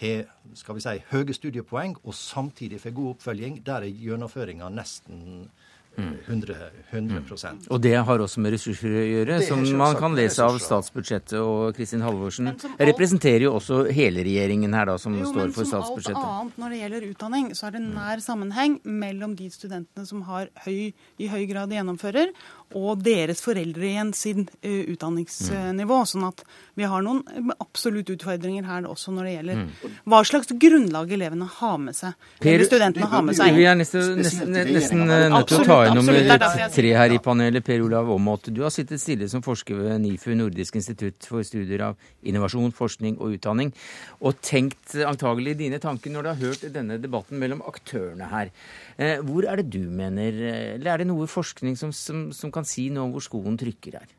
[0.00, 5.50] har skal vi si, høye studiepoeng og samtidig får god oppfølging, der er gjennomføringa nesten
[5.98, 6.56] eh, 100,
[6.92, 7.66] mm.
[7.70, 11.36] Og det har også med ressurser å gjøre, som man kan lese av statsbudsjettet.
[11.40, 15.52] Og Kristin Halvorsen alt- representerer jo også hele regjeringen her, da, som Jo, står men
[15.56, 19.50] for som alt annet når det gjelder utdanning, så er det nær sammenheng mellom de
[19.50, 22.32] studentene som har høy, i høy grad gjennomfører,
[22.78, 26.00] og deres foreldre igjen sin eh, utdanningsnivå.
[26.06, 26.42] Sånn at
[26.78, 29.62] vi har noen eh, absolutt utfordringer her også når det gjelder
[30.10, 32.14] hva slags grunnlag elevene har med seg.
[32.40, 33.54] Per- studentene har med seg.
[33.56, 37.20] Vi er nesten, nesten, nesten nødt til å ta inn nummer er tre her i
[37.22, 37.64] panelet.
[37.66, 41.82] Per Olav Aamodt, du har sittet stille som forsker ved NIFU, Nordisk institutt for studier
[41.90, 43.72] av innovasjon, forskning og utdanning,
[44.20, 48.50] og tenkt antagelig dine tanker når du har hørt denne debatten mellom aktørene her.
[49.00, 50.32] Eh, Hvor er det du mener,
[50.76, 54.00] eller er det noe forskning som, som, som kan si noe om hvor skoen trykker
[54.00, 54.16] her?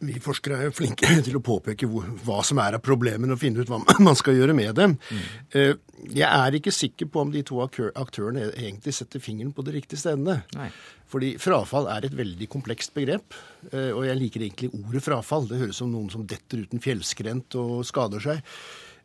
[0.00, 3.40] Vi forskere er jo flinke til å påpeke hvor, hva som er av problemene og
[3.42, 4.96] finne ut hva man skal gjøre med dem.
[4.96, 5.82] Mm.
[6.16, 10.00] Jeg er ikke sikker på om de to aktørene egentlig setter fingeren på de riktige
[10.00, 10.38] stedene.
[10.56, 10.70] Nei.
[11.10, 13.34] Fordi frafall er et veldig komplekst begrep,
[13.72, 15.48] eh, og jeg liker egentlig ordet frafall.
[15.50, 18.54] Det høres som noen som detter uten fjellskrent og skader seg.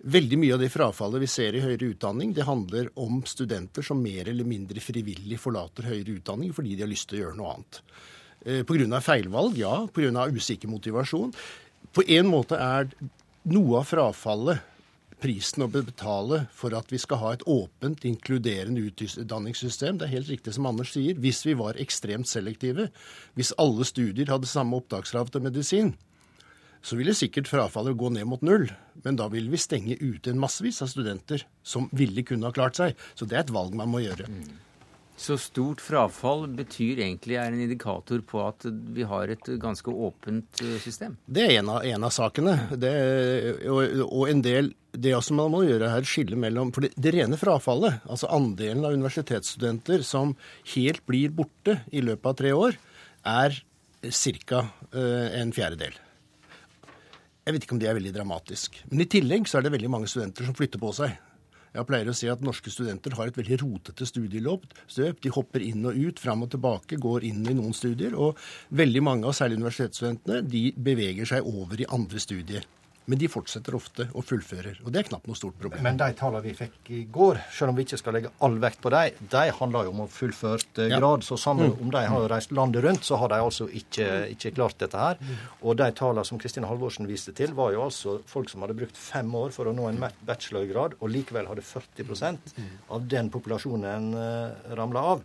[0.04, 4.02] Veldig mye av det frafallet vi ser i høyere utdanning, det handler om studenter som
[4.04, 7.56] mer eller mindre frivillig forlater høyere utdanning fordi de har lyst til å gjøre noe
[7.56, 7.82] annet.
[8.46, 9.02] Eh, Pga.
[9.02, 9.88] feilvalg, ja.
[9.88, 10.28] Pga.
[10.30, 11.34] usikker motivasjon.
[11.94, 12.90] På en måte er
[13.46, 14.72] noe av frafallet
[15.22, 19.98] prisen å betale for at vi skal ha et åpent, inkluderende utdanningssystem.
[19.98, 21.18] Det er helt riktig som Anders sier.
[21.18, 22.90] Hvis vi var ekstremt selektive,
[23.34, 25.94] hvis alle studier hadde samme opptakskrav til medisin,
[26.86, 28.68] så ville sikkert frafallet gå ned mot null.
[29.06, 32.78] Men da ville vi stenge ute en massevis av studenter som ville kunne ha klart
[32.78, 32.94] seg.
[33.18, 34.30] Så det er et valg man må gjøre.
[35.18, 40.62] Så stort frafall betyr egentlig er en indikator på at vi har et ganske åpent
[40.62, 41.16] eh, system?
[41.26, 42.56] Det er en av, en av sakene.
[42.76, 42.92] Det,
[43.72, 47.16] og, og, en del Det også man må gjøre her, skille mellom For det, det,
[47.16, 50.36] rene frafallet, altså andelen av universitetsstudenter som
[50.76, 52.82] helt blir borte i løpet av tre år,
[53.26, 53.62] er
[54.06, 54.66] ca.
[54.94, 55.96] Uh, en fjerdedel.
[57.46, 58.80] Jeg vet ikke om det er veldig dramatisk.
[58.90, 61.12] Men i tillegg så er det veldig mange studenter som flytter på seg.
[61.76, 64.64] Jeg pleier å si at norske studenter har et veldig rotete studieløp.
[64.96, 68.16] De hopper inn og ut, fram og tilbake, går inn i noen studier.
[68.18, 68.40] Og
[68.74, 72.66] veldig mange av særlig universitetsstudentene de beveger seg over i andre studier.
[73.06, 74.80] Men de fortsetter ofte og fullfører.
[74.84, 75.84] Og det er knapt noe stort problem.
[75.86, 78.82] Men de tallene vi fikk i går, selv om vi ikke skal legge all vekt
[78.82, 81.00] på dem, de handler jo om fullført eh, ja.
[81.02, 81.26] grad.
[81.28, 81.84] Så sammen mm.
[81.86, 85.22] om de har reist landet rundt, så har de altså ikke, ikke klart dette her.
[85.62, 88.98] Og de tallene som Kristin Halvorsen viste til, var jo altså folk som hadde brukt
[89.00, 92.56] fem år for å nå en bachelorgrad, og likevel hadde 40%
[92.96, 95.24] av den populasjonen uh, ramla av.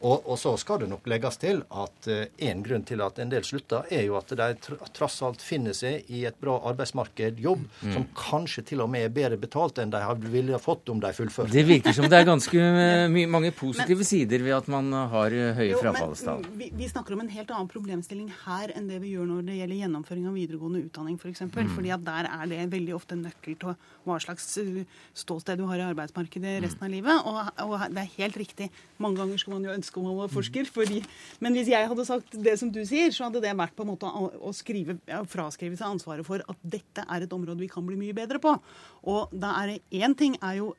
[0.00, 3.32] Og, og, så skal det nok legges til at én uh, grunn til at en
[3.32, 7.40] del slutter, er jo at de tr trass alt finner seg i et bra arbeidsmarked,
[7.40, 7.92] jobb, mm.
[7.92, 10.00] som kanskje til og med er bedre betalt enn de
[10.32, 11.52] ville fått om de fullførte.
[11.52, 12.64] Det virker som det er ganske
[13.36, 16.48] mange positive men, sider ved at man har høye frafallstall.
[16.56, 19.58] Vi, vi, snakker om en helt annen problemstilling her enn det vi gjør når det
[19.60, 21.44] gjelder gjennomføring av videregående utdanning f.eks.
[21.44, 21.74] For mm.
[21.76, 23.76] Fordi at der er det veldig ofte en nøkkel til
[24.08, 24.48] hva slags
[25.20, 27.28] ståsted du har i arbeidsmarkedet resten av livet.
[27.28, 28.70] Og, og det er helt riktig.
[29.02, 30.70] Mange ganger skal man jo ønske ønske om å være forsker.
[30.70, 31.02] Fordi,
[31.42, 33.92] men hvis jeg hadde sagt det som du sier, så hadde det vært på en
[33.92, 34.98] måte å skrive,
[35.28, 38.54] fraskrive seg ansvaret for at dette er et område vi kan bli mye bedre på.
[39.10, 40.74] Og da er det én ting er jo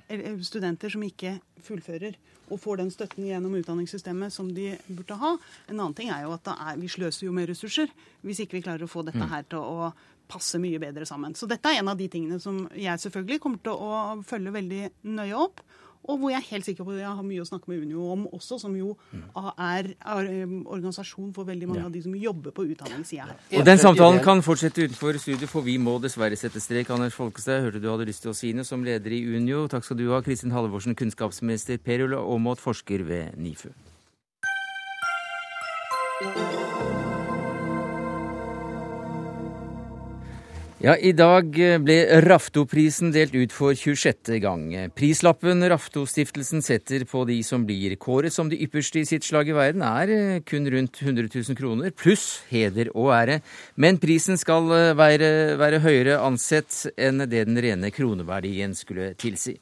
[0.46, 2.16] studenter som ikke fullfører
[2.52, 5.36] og får den støtten gjennom utdanningssystemet som de burde ha.
[5.70, 7.92] En annen ting er jo at er, vi sløser jo med ressurser
[8.26, 9.30] hvis ikke vi klarer å få dette mm.
[9.32, 9.92] her til å
[10.32, 11.36] passe mye bedre sammen.
[11.36, 14.84] Så dette er en av de tingene som jeg selvfølgelig kommer til å følge veldig
[15.12, 15.64] nøye opp.
[16.10, 18.08] Og hvor jeg er helt sikker på at jeg har mye å snakke med Unio
[18.14, 18.96] om også, som jo
[19.62, 21.90] er, er um, organisasjon for veldig mange ja.
[21.90, 23.38] av de som jobber på utdanningssida her.
[23.60, 26.90] Og Den samtalen kan fortsette utenfor studio, for vi må dessverre sette strek.
[26.94, 29.68] Anders Folkestad, hørte du hadde lyst til å si noe som leder i Unio.
[29.72, 33.70] Takk skal du ha, Kristin Halvorsen, kunnskapsminister, Per Ulle Aamodt, forsker ved NIFU.
[40.82, 44.32] Ja, I dag ble ble Raftoprisen delt ut for 26.
[44.42, 44.64] gang.
[44.98, 49.54] Prislappen Raftostiftelsen setter på de som blir kåret som de ypperste i sitt slag i
[49.54, 53.44] verden, er eh, kun rundt 100 000 kroner, pluss heder og ære.
[53.78, 59.60] Men prisen skal eh, være, være høyere ansett enn det den rene kroneverdien skulle tilsi.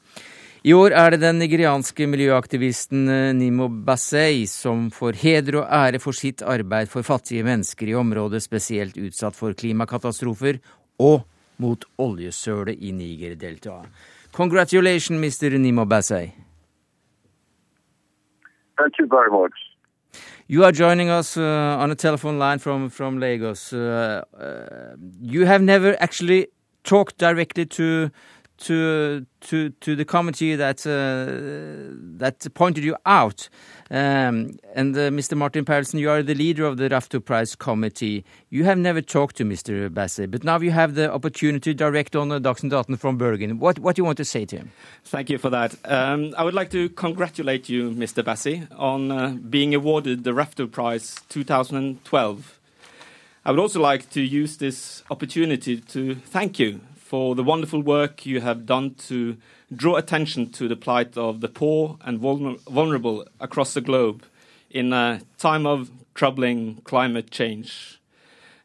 [0.64, 3.06] I år er det den nigerianske miljøaktivisten
[3.36, 8.42] Nimo Bassey som får heder og ære for sitt arbeid for fattige mennesker i området
[8.44, 10.60] spesielt utsatt for klimakatastrofer
[11.00, 11.26] og
[11.58, 13.88] mot oljesølet i Niger-deltaet.
[14.32, 15.58] Congratulations, Mr.
[15.58, 16.30] Nimo Bassey.
[18.78, 19.52] Thank you very much.
[20.48, 23.72] You are joining us uh, on a telephone line from, from Lagos.
[23.72, 26.48] Uh, uh, you have never actually
[26.82, 28.10] talked directly to
[28.60, 33.48] to to to the committee that uh, that pointed you out.
[33.90, 35.36] Um, and uh, Mr.
[35.36, 38.24] Martin Paulsen, you are the leader of the Rafto Prize Committee.
[38.48, 39.92] You have never talked to Mr.
[39.92, 43.58] Basse, but now you have the opportunity to direct on the Dagsnytt 18 from Bergen.
[43.58, 44.70] What what do you want to say to him?
[45.04, 45.74] Thank you for that.
[45.84, 48.24] Um, I would like to congratulate you, Mr.
[48.24, 52.58] Basse, on uh, being awarded the Rafto Prize 2012.
[53.42, 58.24] I would also like to use this opportunity to thank you for the wonderful work
[58.24, 59.36] you have done to
[59.74, 64.22] draw attention to the plight of the poor and vulnerable across the globe
[64.70, 68.00] in a time of troubling climate change.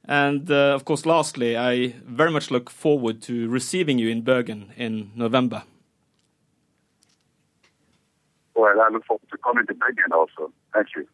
[0.08, 4.74] And uh, of course, lastly, I very much look forward to receiving you in Bergen
[4.78, 5.64] in November.
[8.54, 10.54] Well, I look forward to coming to Bergen also.
[10.72, 11.08] Thank you.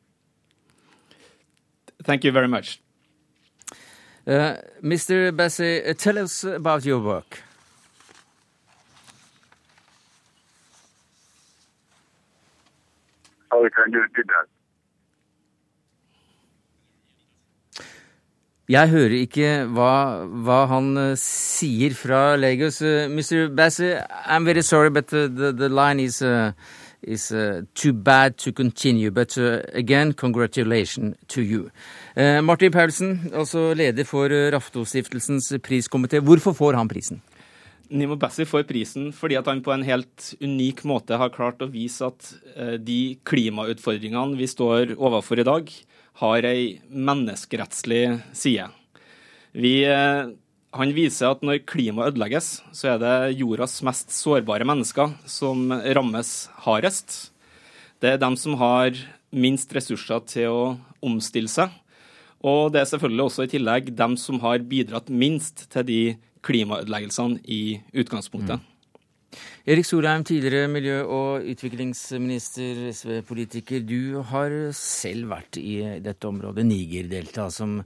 [2.03, 2.81] Thank you very much.
[4.27, 5.36] Uh, Mr.
[5.36, 7.41] Bessie, uh, tell us about your work.
[13.51, 14.47] How can you do that?
[18.69, 22.77] Jeg hører ikke hva, hva han uh, sier fra Lagos.
[22.81, 23.49] Uh, Mr.
[23.49, 26.53] Bassey, I'm very sorry, but the, the, the line is, uh,
[27.01, 29.12] is uh, too bad to continue.
[29.12, 31.71] But uh, again, congratulations to you.
[32.15, 36.19] Eh, Martin Paulsen, altså leder for eh, Raftostiftelsens priskomité.
[36.19, 37.21] Hvorfor får han prisen?
[37.91, 42.08] Nimo Bassi får prisen fordi han på en helt unik måte har klart å vise
[42.08, 45.71] at eh, de klimautfordringene vi står overfor i dag,
[46.19, 48.68] har ei menneskerettslig side.
[49.55, 49.88] Vi
[50.72, 56.47] Han viser at når klimaet ødelegges, så er det jordas mest sårbare mennesker som rammes
[56.64, 57.32] hardest.
[57.99, 58.95] Det er dem som har
[59.32, 61.72] minst ressurser til å omstille seg.
[62.41, 66.01] Og det er selvfølgelig også i tillegg dem som har bidratt minst til de
[66.45, 68.57] klimaødeleggelsene i utgangspunktet.
[68.57, 68.67] Mm.
[69.61, 73.83] Erik Solheim, tidligere miljø- og utviklingsminister, SV-politiker.
[73.85, 77.77] Du har selv vært i dette området, Niger-deltaet, som,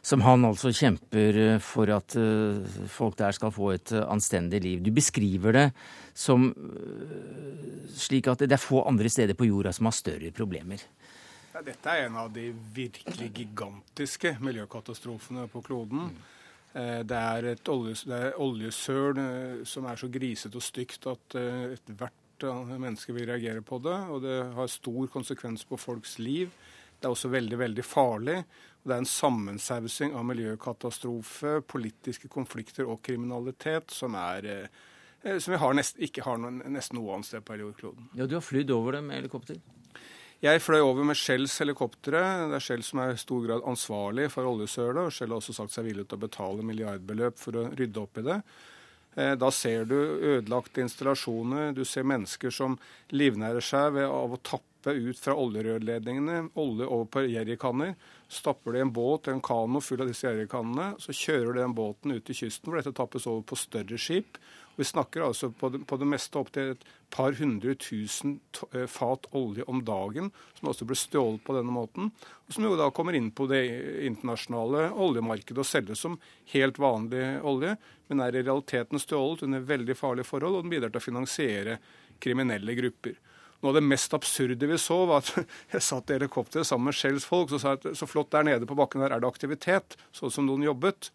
[0.00, 4.80] som, han altså kjemper for at uh, folk der skal få et anstendig liv.
[4.80, 5.66] Du beskriver det
[6.14, 6.52] som
[7.98, 10.78] slik at det er få andre steder på jorda som har større problemer.
[11.54, 16.08] Ja, dette er en av de virkelig gigantiske miljøkatastrofene på kloden.
[16.10, 16.22] Mm.
[16.74, 22.46] Eh, det er et oljesøl eh, som er så grisete og stygt at eh, ethvert
[22.74, 23.94] menneske vil reagere på det.
[24.10, 26.50] Og det har stor konsekvens på folks liv.
[26.98, 28.40] Det er også veldig, veldig farlig.
[28.82, 34.66] Og det er en sammensausing av miljøkatastrofe, politiske konflikter og kriminalitet som, er,
[35.38, 38.10] som vi har nest, ikke har noen, nesten noe annet sted på jordkloden.
[38.18, 39.62] Ja, Du har flydd over det med helikopter?
[40.44, 42.20] Jeg fløy over med Shells helikoptre.
[42.50, 45.06] Det er Shell som er i stor grad ansvarlig for oljesølet.
[45.06, 48.20] og Shell har også sagt seg villig til å betale milliardbeløp for å rydde opp
[48.20, 48.36] i det.
[49.16, 52.76] Eh, da ser du ødelagte installasjoner, du ser mennesker som
[53.16, 57.94] livnærer seg ved av å tappe ut fra oljerørledningene olje over på jerrykanner.
[58.28, 62.18] Stapper de en båt, en kano full av disse jerrykannene, så kjører de den båten
[62.18, 64.36] ut til kysten, hvor dette tappes over på større skip.
[64.76, 68.38] Vi snakker altså på det, på det meste opp til et par hundre tusen
[68.72, 72.10] eh, fat olje om dagen, som også blir stjålet på denne måten.
[72.46, 73.62] Og som jo da kommer inn på det
[74.08, 76.18] internasjonale oljemarkedet og selges som
[76.54, 77.76] helt vanlig olje,
[78.10, 81.78] men er i realiteten stjålet under veldig farlige forhold, og den bidrar til å finansiere
[82.22, 83.20] kriminelle grupper.
[83.64, 86.98] Noe av det mest absurde vi så, var at jeg satt i helikopteret sammen med
[86.98, 89.96] Shells folk, og sa at så flott der nede på bakken der er det aktivitet,
[90.12, 91.14] sånn som noen jobbet.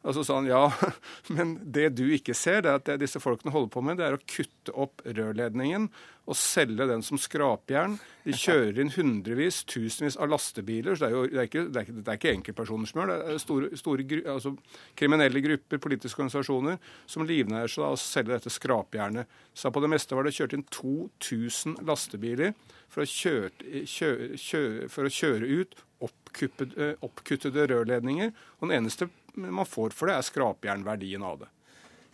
[0.00, 0.62] Og så sa han ja,
[1.36, 4.06] men det du ikke ser, det er at det disse folkene holder på med, det
[4.06, 5.90] er å kutte opp rørledningen
[6.30, 7.96] og selge den som skrapjern.
[8.22, 10.94] De kjører inn hundrevis, tusenvis av lastebiler.
[10.94, 13.00] så Det er jo det er ikke, det er ikke, det er ikke enkeltpersoner som
[13.00, 13.18] gjør det.
[13.18, 14.54] Er store, store altså,
[15.00, 16.78] kriminelle grupper, politiske organisasjoner,
[17.10, 19.38] som livnærer seg av å selge dette skrapjernet.
[19.54, 22.54] Så på det meste var det kjørt inn 2000 lastebiler
[22.90, 28.32] for å kjøre, kjøre, kjøre, for å kjøre ut oppkuttede, oppkuttede rørledninger.
[28.60, 31.50] Og den eneste man får for det, er skrapjernverdien av det.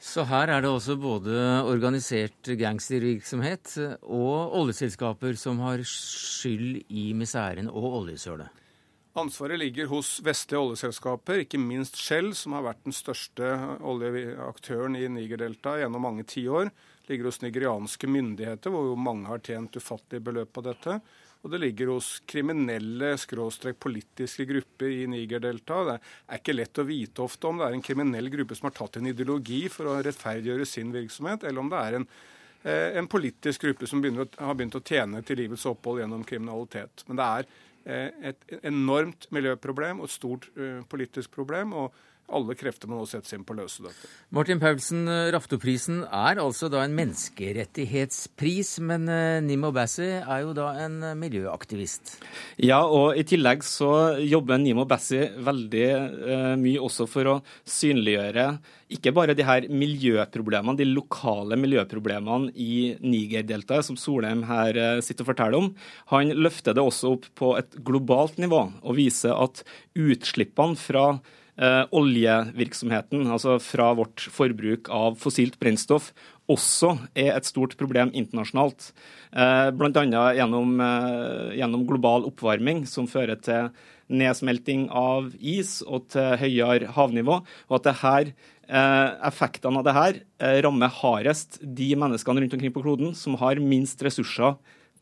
[0.02, 1.32] Så her er det også både
[1.64, 8.62] organisert gangstervirksomhet og oljeselskaper som har skyld i miseren og oljesølet?
[9.16, 15.06] Ansvaret ligger hos vestlige oljeselskaper, ikke minst Shell, som har vært den største oljeaktøren i
[15.08, 16.68] Nigerdeltaet gjennom mange tiår.
[17.08, 20.98] Ligger hos nigerianske myndigheter, hvor jo mange har tjent ufattelige beløp på dette.
[21.47, 26.01] Og det ligger hos kriminelle, skråstrek politiske grupper i Niger-deltaet.
[26.03, 28.74] Det er ikke lett å vite ofte om det er en kriminell gruppe som har
[28.74, 32.09] tatt en ideologi for å rettferdiggjøre sin virksomhet, eller om det er en,
[32.64, 37.07] eh, en politisk gruppe som å, har begynt å tjene til livets opphold gjennom kriminalitet.
[37.07, 37.49] Men det er
[37.86, 41.78] eh, et enormt miljøproblem og et stort uh, politisk problem.
[41.78, 41.94] og
[42.27, 44.09] alle krefter må nå settes inn på å løse dette.
[44.35, 50.55] Martin Paulsen, eh, Raftoprisen er altså da en menneskerettighetspris, men eh, Nimo Bassi er jo
[50.57, 52.16] da en eh, miljøaktivist?
[52.66, 57.37] Ja, og i tillegg så jobber Nimo Bassi veldig uh, mye også for å
[57.68, 58.49] synliggjøre
[58.97, 65.31] ikke bare de her miljøproblemene, de lokale miljøproblemene i Niger-deltaet, som Solheim her sitter og
[65.33, 65.72] forteller om.
[66.12, 69.64] Han løfter det også opp på et globalt nivå og viser at
[69.99, 71.09] utslippene fra
[71.57, 76.11] oljevirksomheten, altså fra vårt forbruk av fossilt brennstoff,
[76.52, 78.92] også er et stort problem internasjonalt.
[79.32, 80.04] Eh, Bl.a.
[80.36, 83.70] Gjennom, eh, gjennom global oppvarming, som fører til
[84.07, 87.42] nedsmelting av is og til høyere havnivå.
[87.68, 88.34] og at det her
[88.66, 93.36] Eh, effektene av det her eh, rammer hardest de menneskene rundt omkring på kloden som
[93.38, 94.57] har minst ressurser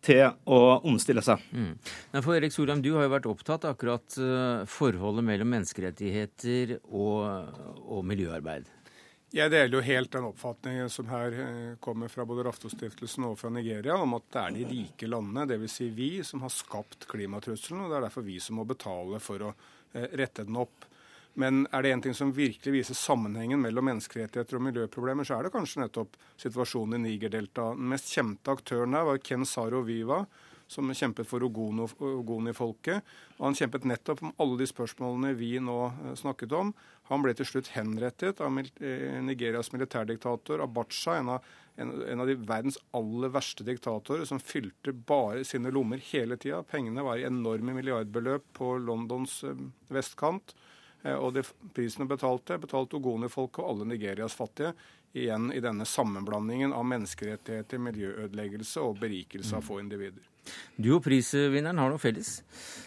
[0.04, 1.42] til å omstille seg.
[1.56, 1.72] Mm.
[2.20, 7.52] For Erik Solheim, du har jo vært opptatt av akkurat eh, forholdet mellom menneskerettigheter og,
[7.88, 8.70] og miljøarbeid.
[9.34, 13.50] Jeg deler jo helt den oppfatningen som her eh, kommer fra både Raftostiftelsen og fra
[13.50, 15.78] Nigeria, om at det er de rike landene, dvs.
[15.80, 17.82] Si vi, som har skapt klimatrusselen.
[17.82, 20.86] og Det er derfor vi som må betale for å eh, rette den opp.
[21.40, 25.46] Men er det en ting som virkelig viser sammenhengen mellom menneskerettigheter og miljøproblemer, så er
[25.46, 27.78] det kanskje nettopp situasjonen i Nigerdeltaet.
[27.80, 30.22] Den mest kjente aktøren der var Ken Saro Viva,
[30.70, 33.02] som kjempet for Ogoni-folket.
[33.38, 36.70] Og han kjempet nettopp om alle de spørsmålene vi nå eh, snakket om.
[37.10, 42.30] Han ble til slutt henrettet av eh, Nigerias militærdiktator Abacha, en av, en, en av
[42.30, 46.62] de verdens aller verste diktatorer, som fylte bare sine lommer hele tida.
[46.62, 50.54] Pengene var i enorme milliardbeløp på Londons eh, vestkant.
[51.04, 51.46] Eh, og det
[51.76, 54.74] prisen betalte, betalte Ogoni-folket og alle Nigerias fattige.
[55.14, 60.24] Igjen i denne sammenblandingen av menneskerettigheter, miljøødeleggelse og berikelse av få individer.
[60.76, 62.40] Du og prisvinneren har noe felles.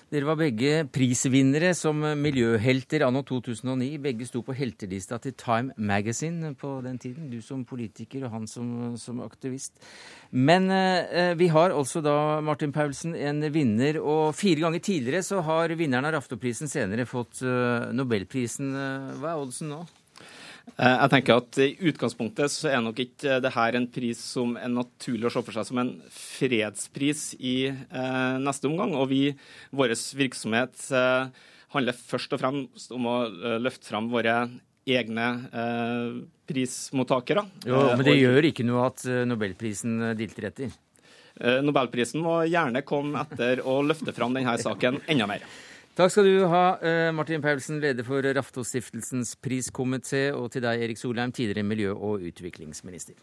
[0.08, 3.89] Dere var begge prisvinnere som miljøhelter anno 2009.
[3.99, 7.28] Begge sto på heltelista til Time Magazine på den tiden.
[7.28, 9.76] Du som politiker og han som, som aktivist.
[10.32, 13.99] Men eh, vi har altså da, Martin Paulsen, en vinner.
[13.99, 18.72] Og fire ganger tidligere så har vinneren av Raftoprisen senere fått eh, Nobelprisen.
[19.20, 19.84] Hva er oddsen nå?
[20.76, 24.55] Eh, jeg tenker at I utgangspunktet så er nok ikke det her en pris som
[24.59, 28.93] er naturlig å se for seg som en fredspris i eh, neste omgang.
[28.99, 29.22] Og vi,
[29.72, 31.30] vår virksomhet eh,
[31.74, 34.39] handler først og fremst om å eh, løfte fram våre
[34.88, 36.11] egne eh,
[36.47, 37.47] prismottakere.
[37.68, 40.76] Jo, men det gjør ikke noe at nobelprisen dilter etter?
[41.38, 45.43] Nobelprisen må gjerne komme etter å løfte fram denne saken enda mer.
[45.98, 50.98] Takk skal du ha, eh, Martin Paulsen, leder for Raftosstiftelsens priskomité, og til deg, Erik
[50.98, 53.16] Solheim, tidligere miljø- og utviklingsminister.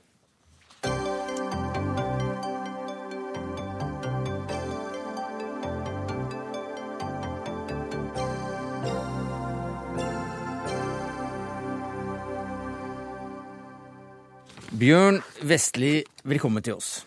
[14.74, 17.04] Bjørn Vestli, velkommen til oss.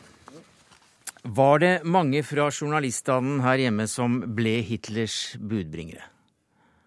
[1.27, 6.05] Var det mange fra journaliststanden her hjemme som ble Hitlers budbringere?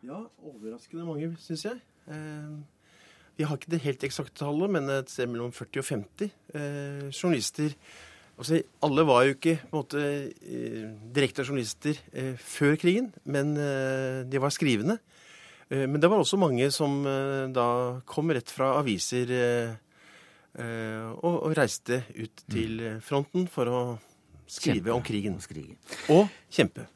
[0.00, 1.76] Ja, overraskende mange, syns jeg.
[2.08, 2.54] Eh,
[3.36, 7.04] vi har ikke det helt eksakte tallet, men et sted mellom 40 og 50 eh,
[7.12, 7.76] journalister.
[8.40, 14.40] Altså, alle var jo ikke måte eh, direkte journalister eh, før krigen, men eh, de
[14.40, 15.02] var skrivende.
[15.68, 17.02] Eh, men det var også mange som
[17.52, 17.70] da
[18.08, 19.36] kom rett fra aviser
[20.56, 23.82] og, og reiste ut til fronten for å
[24.50, 24.96] Skrive Kjempe.
[24.96, 25.76] om krigen.
[26.10, 26.86] Og kjempe.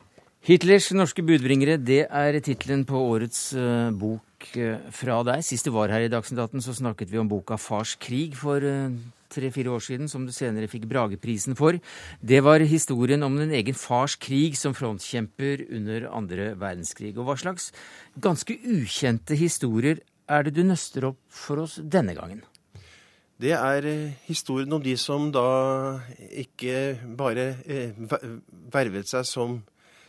[0.44, 5.44] Hitlers norske budbringere, det er tittelen på årets uh, bok uh, fra deg.
[5.46, 8.61] Sist du var her i Dagsnytt 18, så snakket vi om boka 'Fars krig' for
[8.61, 8.92] uh,
[9.32, 11.78] tre-fire år siden, som du senere fikk Brageprisen for.
[12.20, 17.16] Det var historien om din egen fars krig som frontkjemper under andre verdenskrig.
[17.16, 17.70] Og hva slags
[18.20, 22.44] ganske ukjente historier er det du nøster opp for oss denne gangen?
[23.41, 25.47] Det er eh, historien om de som da
[26.39, 27.97] ikke bare eh,
[28.70, 29.57] vervet seg som,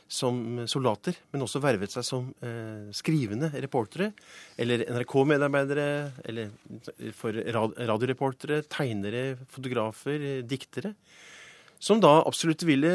[0.06, 4.12] som soldater, men også vervet seg som eh, skrivende reportere.
[4.62, 5.88] Eller NRK-medarbeidere,
[6.30, 6.54] eller
[7.18, 10.94] for radioreportere, tegnere, fotografer, diktere.
[11.82, 12.94] Som da absolutt ville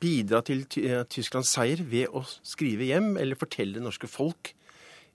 [0.00, 4.54] bidra til Tysklands seier ved å skrive hjem eller fortelle norske folk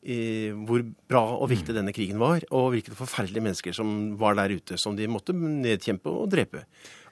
[0.01, 0.81] hvor
[1.11, 1.77] bra og viktig mm.
[1.77, 6.09] denne krigen var, og hvilke forferdelige mennesker som var der ute, som de måtte nedkjempe
[6.09, 6.63] og drepe.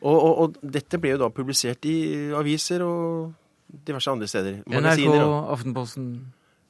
[0.01, 3.29] Og, og, og dette ble jo da publisert i aviser og
[3.69, 4.61] diverse andre steder.
[4.65, 5.05] NRK,
[5.53, 6.09] Aftenposten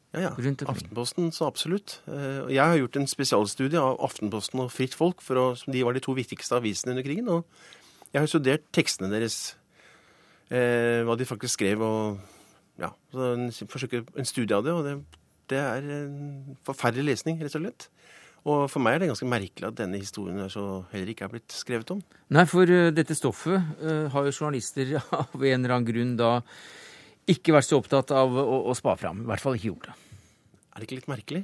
[0.09, 0.29] ja, ja.
[0.65, 1.99] Aftenposten, så absolutt.
[2.09, 5.83] Eh, jeg har gjort en spesialstudie av Aftenposten og Fritt Folk, for å, som de
[5.85, 7.29] var de to viktigste avisene under krigen.
[7.29, 7.45] Og
[8.09, 9.53] jeg har studert tekstene deres,
[10.49, 14.73] eh, hva de faktisk skrev, og ja, så en, en studie av det.
[14.73, 14.97] og det
[15.49, 17.89] det er en forferdelig lesning, rett og slett.
[18.47, 21.55] Og for meg er det ganske merkelig at denne historien så heller ikke er blitt
[21.55, 22.03] skrevet om.
[22.35, 26.37] Nei, for uh, dette stoffet uh, har jo journalister av en eller annen grunn da
[27.29, 29.25] ikke vært så opptatt av å, å spa fram.
[29.25, 29.97] I hvert fall ikke gjort det.
[30.69, 31.43] Er det ikke litt merkelig?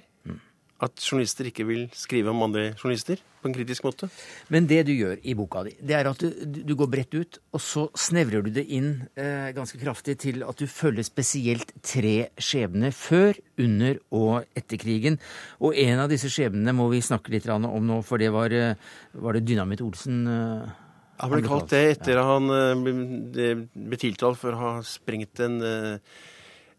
[0.84, 4.10] At journalister ikke vil skrive om andre journalister på en kritisk måte.
[4.52, 7.40] Men det du gjør i boka di, det er at du, du går bredt ut,
[7.56, 12.32] og så snevrer du det inn eh, ganske kraftig til at du følger spesielt tre
[12.42, 15.16] skjebner før, under og etter krigen.
[15.64, 18.76] Og en av disse skjebnene må vi snakke litt om nå, for det var, eh,
[19.14, 20.26] var det Dynamitt Olsen.
[20.28, 20.82] Eh,
[21.22, 25.62] han ble kalt det etter at han eh, ble tiltalt for å ha sprengt en
[25.64, 26.16] eh,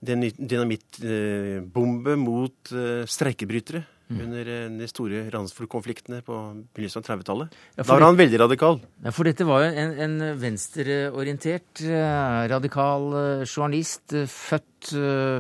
[0.04, 3.80] dynamittbombe mot uh, streikebrytere
[4.10, 4.20] mm.
[4.20, 6.34] under uh, de store Randsfjord-konfliktene på
[6.76, 7.48] begynnelsen av 30-tallet.
[7.76, 8.76] Ja, da var han veldig radikal.
[9.04, 13.02] Ja, For dette var jo en, en venstreorientert, uh, radikal
[13.46, 14.64] journalist, født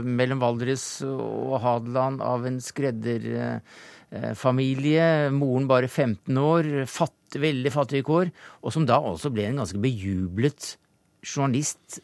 [0.02, 5.30] mellom Valdres og Hadeland av en skredderfamilie.
[5.36, 8.26] Moren bare 15 år, fatt, veldig fattige kår,
[8.64, 10.78] og som da også ble en ganske bejublet
[11.26, 12.00] journalist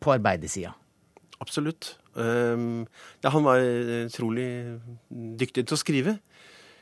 [0.00, 0.72] på arbeidersida.
[1.40, 1.94] Absolutt.
[2.14, 2.84] Um,
[3.24, 4.48] ja, han var utrolig
[5.10, 6.16] dyktig til å skrive.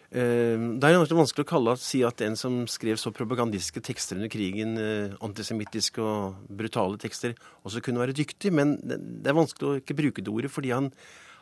[0.09, 4.18] Um, det er jo vanskelig å kalle, si at en som skrev så propagandistiske tekster
[4.18, 8.50] under krigen, uh, antisemittiske og brutale tekster, også kunne være dyktig.
[8.56, 10.90] Men det, det er vanskelig å ikke bruke det ordet, fordi han,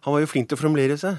[0.04, 1.16] han var jo flink til å formulere seg.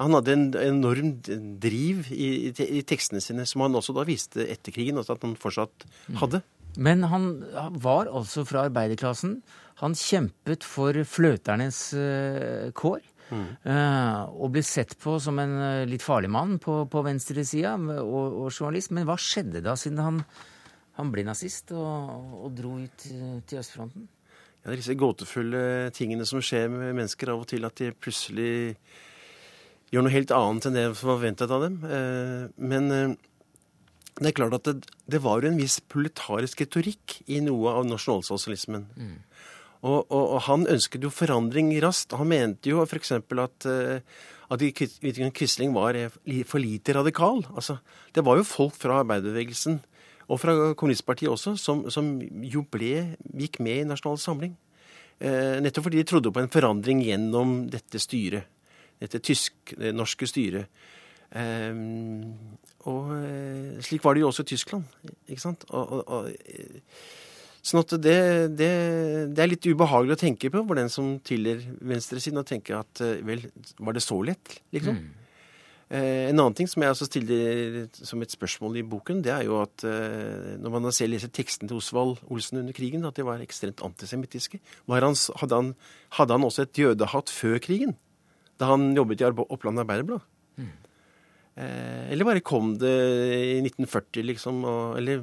[0.00, 1.14] Han hadde en enorm
[1.60, 5.86] driv i, i, tekstene sine, som han også da viste etter krigen at han fortsatt
[6.20, 6.42] hadde.
[6.76, 7.30] Men han
[7.80, 9.38] var altså fra arbeiderklassen.
[9.82, 13.04] Han kjempet for fløternes uh, kår.
[13.26, 13.46] Mm.
[13.66, 15.56] Uh, og ble sett på som en
[15.90, 18.94] litt farlig mann på, på venstresida og, og, journalist.
[18.96, 20.22] Men hva skjedde da, siden han,
[21.00, 24.06] han ble nazist og, og dro ut til, til østfronten?
[24.62, 27.92] Ja, det er disse gåtefulle tingene som skjer med mennesker av og til, at de
[27.94, 28.74] plutselig
[29.92, 31.76] gjør noe helt annet enn det som var forventet av dem.
[32.58, 32.88] Men
[34.16, 37.86] det er klart at det, det var jo en viss proletarisk retorikk i noe av
[37.88, 38.86] nasjonalsosialismen.
[38.96, 39.16] Mm.
[39.86, 42.16] Og, og, og, han ønsket jo forandring raskt.
[42.18, 43.12] Han mente jo f.eks.
[43.14, 44.00] at, uh,
[44.50, 44.64] at
[45.36, 45.98] Quisling var
[46.48, 47.44] for lite radikal.
[47.54, 47.78] Altså,
[48.14, 49.80] det var jo folk fra arbeiderbevegelsen,
[50.26, 54.56] og fra kommunistpartiet også, som, som jo ble, gikk med i Nasjonal Samling.
[55.22, 58.50] Eh, nettopp fordi de trodde på en forandring gjennom dette styret.
[59.00, 60.82] Dette tysk-norske styret.
[61.30, 61.78] Eh,
[62.90, 64.90] og eh, slik var det jo også i Tyskland.
[65.28, 65.64] ikke sant?
[65.70, 66.82] Og, og, og, eh,
[67.66, 68.16] sånn at det,
[68.54, 68.70] det,
[69.34, 73.02] det, er litt ubehagelig å tenke på for den som tilhører venstresiden, og tenke at
[73.04, 73.42] eh, vel,
[73.82, 75.00] var det så lett, liksom?
[75.02, 75.26] Mm.
[75.86, 79.44] Eh, en annen ting som jeg også stiller som et spørsmål i boken, det er
[79.46, 83.26] jo at eh, når man ser leser teksten til Osvald Olsen under krigen, at de
[83.26, 84.58] var ekstremt antisemittiske.
[84.90, 85.12] Hadde,
[85.54, 85.74] han,
[86.18, 87.94] hadde han også et jødehatt før krigen?
[88.58, 90.26] Da han jobbet i Oppland Arbeiderblad?
[90.58, 90.72] Mm.
[91.56, 92.96] Eh, eller bare kom det
[93.54, 94.64] i 1940, liksom?
[94.66, 95.22] Og, eller,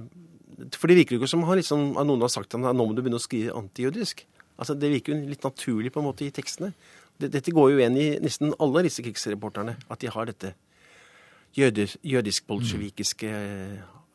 [0.77, 3.01] for det virker jo ikke som han liksom, noen har sagt at nå må du
[3.01, 4.25] begynne å skrive antijødisk.
[4.57, 6.73] Altså, det virker jo litt naturlig på en måte i tekstene.
[7.21, 10.53] Dette går jo igjen i nesten alle disse krigsreporterne, at de har dette
[11.57, 13.29] jødisk-bolsjevikiske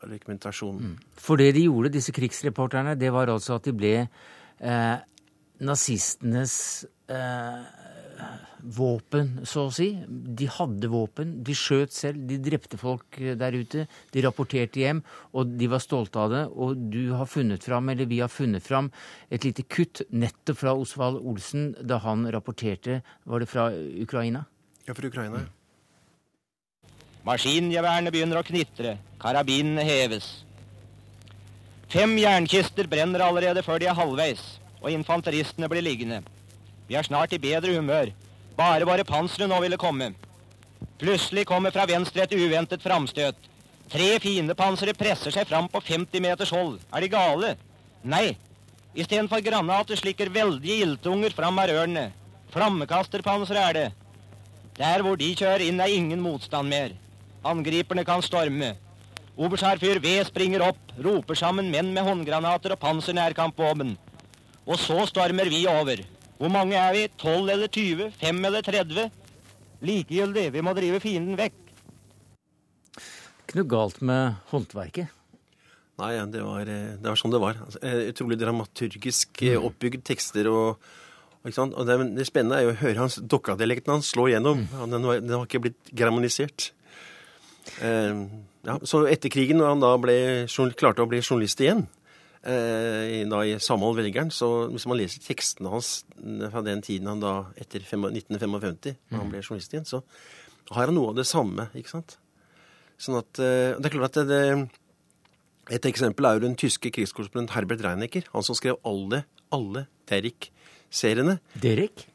[0.03, 0.81] dokumentasjonen.
[0.93, 0.97] Mm.
[1.19, 4.97] For det de gjorde, disse krigsreporterne, det var altså at de ble eh,
[5.63, 7.63] nazistenes eh,
[8.63, 9.91] våpen, så å si.
[10.07, 11.37] De hadde våpen.
[11.45, 12.23] De skjøt selv.
[12.29, 13.85] De drepte folk der ute.
[14.13, 15.03] De rapporterte hjem,
[15.33, 16.43] og de var stolte av det.
[16.53, 18.91] Og du har funnet fram, eller vi har funnet fram,
[19.29, 24.45] et lite kutt nettopp fra Osvald Olsen da han rapporterte Var det fra Ukraina?
[24.87, 25.43] Ja, fra Ukraina.
[25.43, 25.55] Mm.
[27.27, 28.97] Maskingeværene begynner å knitre.
[29.21, 30.29] Karabinene heves.
[31.89, 34.41] Fem jernkister brenner allerede før de er halvveis,
[34.79, 36.21] og infanteristene blir liggende.
[36.89, 38.11] Vi er snart i bedre humør.
[38.59, 40.11] Bare bare panseret nå ville komme.
[40.99, 43.37] Plutselig kommer fra venstre et uventet framstøt.
[43.89, 46.75] Tre fiendepansere presser seg fram på 50 meters hold.
[46.91, 47.53] Er de gale?
[48.03, 48.35] Nei.
[48.99, 52.09] Istedenfor granater slikker veldige ildtunger fram av rørene.
[52.51, 53.87] Flammekasterpansere er det.
[54.79, 56.93] Der hvor de kjører inn, er ingen motstand mer.
[57.47, 58.73] Angriperne kan storme.
[59.39, 63.95] Oberstherfyr V springer opp, roper sammen menn med håndgranater og pansernærkampvåpen.
[64.67, 66.03] Og så stormer vi over.
[66.39, 67.07] Hvor mange er vi?
[67.19, 68.11] 12 eller 20?
[68.21, 69.09] 5 eller 30?
[69.83, 71.57] Likegyldig, vi må drive fienden vekk.
[73.43, 75.11] Ikke noe galt med håndverket?
[75.99, 77.59] Nei, det var, eh, det var sånn det var.
[77.65, 79.67] Altså, eh, utrolig dramaturgisk eh, mm.
[79.67, 80.47] oppbygd tekster.
[80.47, 80.79] og,
[81.43, 84.63] og det, det, spennende er jo å høre hans dokkadialekten hans slå igjennom.
[84.63, 84.91] Mm.
[84.93, 86.71] Den, var, den, var, ikke blitt germanisert.
[87.83, 88.23] Eh,
[88.69, 90.19] ja, så etter krigen, når han da ble,
[90.79, 91.83] klarte å bli journalist igjen,
[92.39, 94.29] da i Samhold Velgeren.
[94.31, 99.27] Så hvis man leser tekstene hans fra den tiden han da, etter 1955, da han
[99.27, 99.33] mm.
[99.33, 99.99] ble journalist igjen, så
[100.71, 102.15] har han noe av det samme, ikke sant.
[102.99, 104.41] Sånn at eh, Det er klart at det,
[105.71, 108.27] Et eksempel er jo den tyske krigskorrespondent Herbert Reinecker.
[108.33, 109.23] Han som skrev alle,
[109.55, 111.37] alle Derrick-seriene.
[111.61, 112.07] Derrick?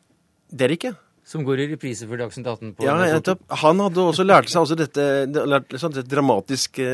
[0.51, 0.97] Derrick, ja.
[1.25, 3.47] Som går i reprise for Dagsnytt 18 på Ja, nettopp.
[3.63, 6.85] Han hadde også lært seg altså dette, lært, sånn, dette dramatiske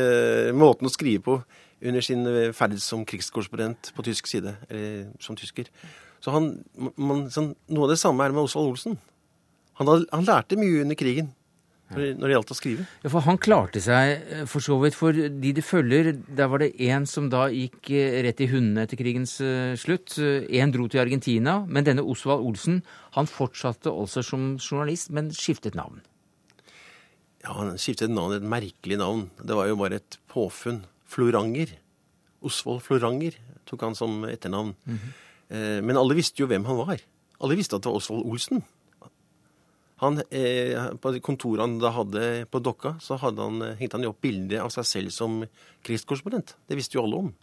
[0.55, 1.35] måten å skrive på
[1.81, 5.69] under sin eh, ferd som krigskorrespondent på tysk side, eller som tysker.
[6.21, 6.53] Så han,
[7.01, 8.97] man, sånn, Noe av det samme er med Osvald Olsen.
[9.79, 11.31] Han, han, lærte mye under krigen
[11.89, 12.83] når, når det gjaldt å skrive.
[13.01, 14.97] Ja, For han klarte seg eh, for så vidt.
[14.99, 18.85] For de det følger, der var det én som da gikk eh, rett i hundene
[18.85, 19.39] etter krigens
[19.81, 20.19] slutt.
[20.21, 21.57] Én dro til Argentina.
[21.65, 22.83] Men denne Osvald Olsen
[23.17, 26.03] han fortsatte også som journalist, men skiftet navn.
[27.41, 29.29] Ja, han skiftet navn, et merkelig navn.
[29.41, 30.83] Det var jo bare et påfunn.
[31.11, 31.75] Floranger.
[32.41, 33.37] Osvold Floranger
[33.69, 34.75] tok han som etternavn.
[34.85, 35.81] Mm -hmm.
[35.83, 37.01] Men alle visste jo hvem han var.
[37.41, 38.63] Alle visste at det var Osvold Olsen.
[40.01, 44.05] Han, eh, på kontoret han da hadde på Dokka, så hadde han, eh, hengte han
[44.09, 45.43] opp bilde av seg selv som
[45.83, 46.55] krigskorrespondent.
[46.67, 47.33] Det visste jo alle om.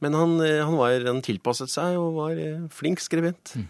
[0.00, 3.54] Men han, han, var, han tilpasset seg og var flink skribent.
[3.56, 3.68] Mm.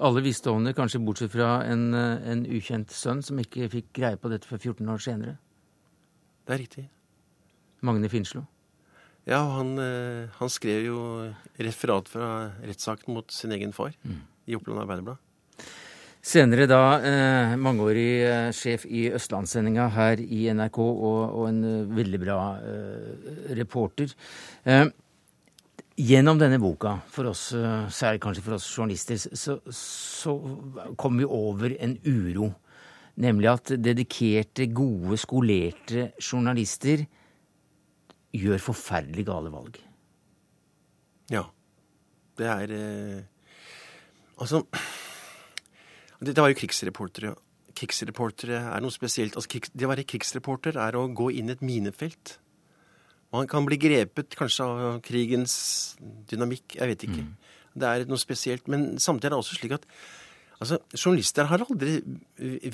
[0.00, 4.16] Alle visste om det, kanskje bortsett fra en, en ukjent sønn som ikke fikk greie
[4.16, 5.36] på dette før 14 år senere.
[6.48, 6.86] Det er riktig.
[7.82, 8.44] Magne Finslo?
[9.28, 11.00] Ja, han, eh, han, skrev jo
[11.62, 12.28] referat fra
[12.62, 14.22] rettssaken mot sin egen far mm.
[14.50, 15.20] i Oppland Arbeiderblad.
[16.22, 21.94] Senere da eh, mangeårig eh, sjef i Østlandssendinga her i NRK og, og en eh,
[21.98, 24.14] veldig bra eh, reporter.
[24.64, 24.86] Eh,
[26.02, 27.50] Gjennom denne boka, for oss,
[27.92, 30.32] særlig kanskje for oss journalister, så, så
[30.98, 32.48] kom vi over en uro.
[33.20, 37.04] Nemlig at dedikerte, gode, skolerte journalister
[38.32, 39.78] gjør forferdelig gale valg.
[41.32, 41.46] Ja.
[42.38, 43.20] Det er eh,
[44.42, 44.62] Altså
[46.22, 47.34] det, var jo krigsreportere.
[47.78, 49.36] Krigsreportere er noe spesielt.
[49.36, 52.36] Altså, krigs, det å være krigsreporter er å gå inn i et minefelt.
[53.32, 55.54] Man kan bli grepet kanskje av krigens
[56.30, 56.76] dynamikk.
[56.80, 57.22] Jeg vet ikke.
[57.28, 57.54] Mm.
[57.78, 58.66] Det er noe spesielt.
[58.72, 59.86] Men samtidig er det også slik at
[60.58, 62.00] altså, journalister har aldri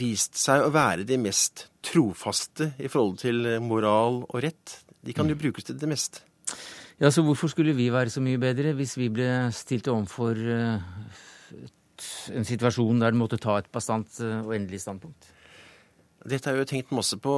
[0.00, 4.80] vist seg å være de mest trofaste i forhold til moral og rett.
[5.08, 6.20] De kan jo brukes til det meste.
[6.98, 10.82] Ja, så Hvorfor skulle vi være så mye bedre hvis vi ble stilt overfor uh,
[12.34, 15.30] en situasjon der du måtte ta et bastant uh, og endelig standpunkt?
[16.28, 17.32] Dette har jeg jo tenkt masse på.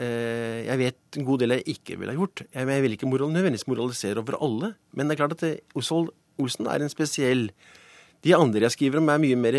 [0.00, 2.40] Eh, jeg vet en god del jeg ikke ville ha gjort.
[2.56, 4.70] Jeg vil ikke moral, nødvendigvis moralisere over alle.
[4.96, 6.08] Men det er klart at Osvald
[6.40, 7.50] Olsen er en spesiell
[8.24, 9.58] De andre jeg skriver om, er mye mer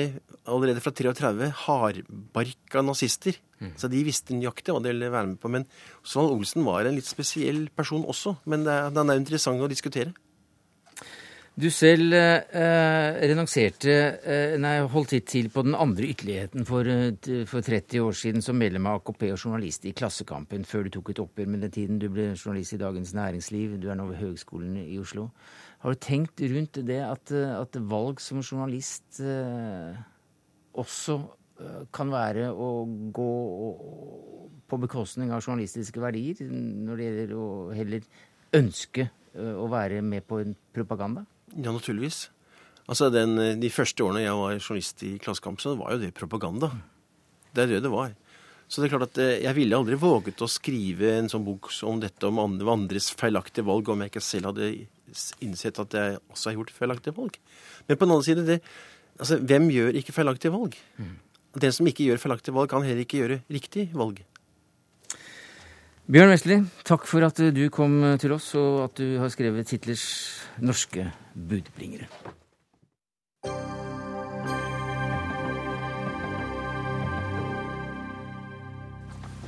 [0.50, 3.38] allerede fra 33 hardbarka nazister.
[3.62, 3.74] Mm.
[3.78, 5.52] Så de visste nøyaktig hva de ville være med på.
[5.54, 5.68] Men
[6.02, 8.40] Osvald Olsen var en litt spesiell person også.
[8.50, 10.16] Men den er interessant å diskutere.
[11.56, 13.94] Du selv eh, renonserte
[14.28, 18.60] eh, Nei, holdt til på den andre ytterligheten for, eh, for, 30 år siden som
[18.60, 22.02] medlem av AKP og journalist i Klassekampen, før du tok et oppgjør med den tiden
[22.02, 23.78] du ble journalist i Dagens Næringsliv.
[23.80, 25.30] Du er nå ved Høgskolen i Oslo.
[25.86, 30.00] Har du tenkt rundt det at, eh, at valg som journalist eh,
[30.74, 31.20] også
[31.62, 32.70] eh, kan være å
[33.14, 33.32] gå
[34.66, 38.10] på bekostning av journalistiske verdier, når det gjelder å heller
[38.58, 41.26] ønske å være med på en propaganda?
[41.54, 42.32] Ja, naturligvis.
[42.90, 46.14] Altså, den, eh, De første årene jeg var journalist i Klassekamp, så var jo det
[46.14, 46.72] propaganda.
[47.54, 48.14] Det er det det var.
[48.68, 51.70] Så det er klart at eh, jeg ville aldri våget å skrive en sånn bok
[51.86, 54.72] om dette om andres feilaktige valg, om jeg ikke selv hadde
[55.44, 57.40] innsett at jeg også har gjort feilaktige valg.
[57.88, 58.60] Men på den annen side, det,
[59.20, 60.78] altså, hvem gjør ikke feilaktige valg?
[60.98, 61.18] Mm.
[61.62, 64.24] Den som ikke gjør feilaktige valg, kan heller ikke gjøre riktig valg.
[66.06, 70.06] Bjørn Westli, takk for at du kom til oss, og at du har skrevet titlers
[70.62, 72.35] 'Norske budbringere'.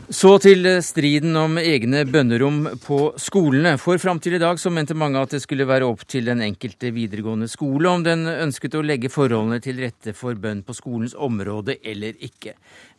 [0.08, 3.74] Så til striden om egne bønnerom på skolene.
[3.76, 6.40] For fram til i dag så mente mange at det skulle være opp til den
[6.46, 11.12] enkelte videregående skole om den ønsket å legge forholdene til rette for bønn på skolens
[11.12, 12.54] område eller ikke.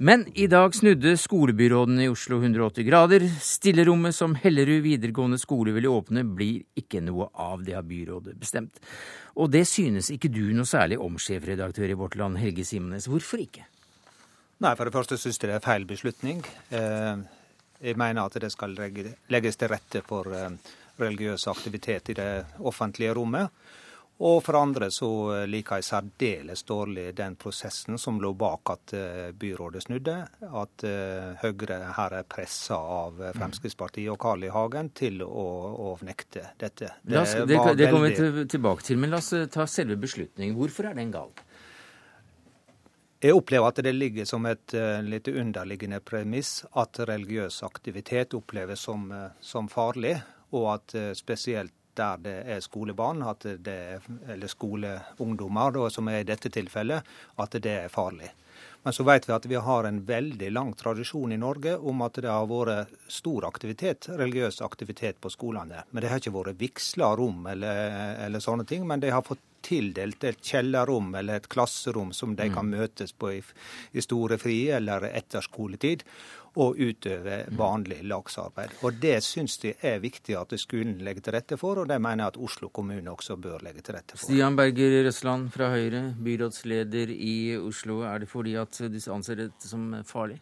[0.05, 3.25] Men i dag snudde skolebyråden i Oslo 180 grader.
[3.41, 8.85] Stillerommet som Hellerud videregående skole ville åpne, blir ikke noe av, det har byrådet bestemt.
[9.41, 13.09] Og det synes ikke du noe særlig om, sjefredaktør i Vårt Land, Helge Simones.
[13.09, 13.65] Hvorfor ikke?
[14.59, 16.43] Nei, for det første syns jeg det er feil beslutning.
[16.75, 17.19] Eh,
[17.79, 20.49] jeg mener at det skal legges til rette for eh,
[20.99, 22.33] religiøs aktivitet i det
[22.67, 23.55] offentlige rommet.
[24.19, 25.09] Og for andre så
[25.47, 30.17] liker jeg særdeles dårlig den prosessen som lå bak at eh, byrådet snudde.
[30.51, 30.87] At
[31.45, 34.51] Høyre her er pressa av Fremskrittspartiet og Carl I.
[34.51, 35.49] Hagen til å,
[35.87, 36.97] å nekte dette.
[37.07, 40.59] Det, oss, det, det kommer vi tilbake til, men la oss ta selve beslutningen.
[40.59, 41.31] Hvorfor er den gal?
[43.19, 48.85] Jeg opplever at det ligger som et uh, litt underliggende premiss at religiøs aktivitet oppleves
[48.87, 50.15] som, uh, som farlig,
[50.55, 56.23] og at uh, spesielt der det er skolebarn, det er, eller skoleungdommer, da, som er
[56.23, 57.03] i dette tilfellet,
[57.43, 58.31] at det er farlig.
[58.87, 62.21] Men så vet vi at vi har en veldig lang tradisjon i Norge om at
[62.23, 65.83] det har vært stor aktivitet, religiøs aktivitet på skolene.
[65.91, 67.83] Men det har ikke vært vigsla rom eller,
[68.29, 68.87] eller, sånne ting.
[68.87, 72.77] Men det har fått tildelt et kjellerrom eller et klasserom som de kan mm.
[72.79, 73.39] møtes på i,
[73.93, 76.05] i store frie eller etter skoletid,
[76.59, 77.59] og utøve mm.
[77.59, 78.79] vanlig lagsarbeid.
[78.83, 82.25] Og Det syns de er viktig at skolen legger til rette for, og det mener
[82.25, 84.27] jeg at Oslo kommune også bør legge til rette for.
[84.27, 88.03] Stian Berger Røsland fra Høyre, byrådsleder i Oslo.
[88.09, 90.41] Er det fordi at de anser dette som farlig?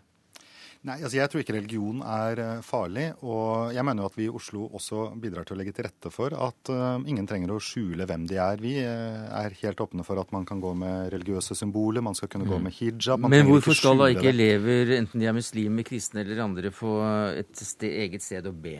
[0.86, 3.06] Nei, altså Jeg tror ikke religion er eh, farlig.
[3.26, 6.12] Og jeg mener jo at vi i Oslo også bidrar til å legge til rette
[6.14, 8.62] for at uh, ingen trenger å skjule hvem de er.
[8.62, 12.30] Vi uh, er helt åpne for at man kan gå med religiøse symboler, man skal
[12.30, 12.52] kunne mm.
[12.54, 13.26] gå med hijab.
[13.26, 17.00] Men hvorfor skal da ikke elever, enten de er muslimer, kristne eller andre, få
[17.42, 18.78] et sted, eget sted å be?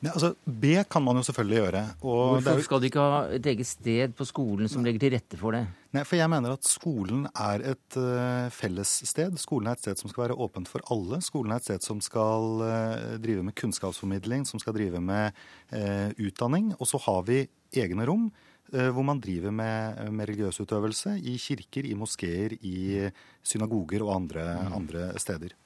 [0.00, 1.80] Nei, altså, B kan man jo selvfølgelig gjøre.
[2.00, 2.64] Hvorfor jo...
[2.64, 5.66] skal de ikke ha et eget sted på skolen som legger til rette for det?
[5.92, 9.36] Nei, for jeg mener at skolen er et uh, fellessted.
[9.42, 11.20] Skolen er et sted som skal være åpent for alle.
[11.24, 15.36] Skolen er et sted som skal uh, drive med kunnskapsformidling, som skal drive med
[15.74, 16.72] uh, utdanning.
[16.78, 17.44] Og så har vi
[17.76, 18.30] egne rom
[18.70, 23.08] hvor man driver med, med religiøs utøvelse i kirker, i moskeer, i
[23.42, 24.76] synagoger og andre, mm.
[24.76, 25.56] andre steder.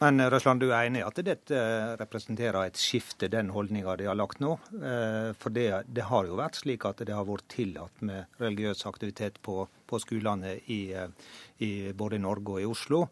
[0.00, 1.62] Men Røsland, du er enig i at dette
[2.00, 4.54] representerer et skifte, den holdninga de har lagt nå?
[5.36, 9.36] For det, det, har jo vært slik at det har vært tillatt med religiøs aktivitet
[9.44, 10.80] på, på skolene i,
[11.60, 13.02] i både Norge og i Oslo.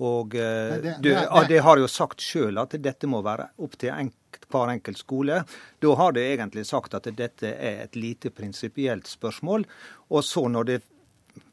[0.00, 3.92] Og det, du, det, det, har jo sagt sjøl at dette må være opp til
[3.92, 5.42] enk, hver enkelt skole.
[5.78, 9.66] Da har de egentlig sagt at dette er et lite prinsipielt spørsmål.
[10.10, 10.80] Og så når det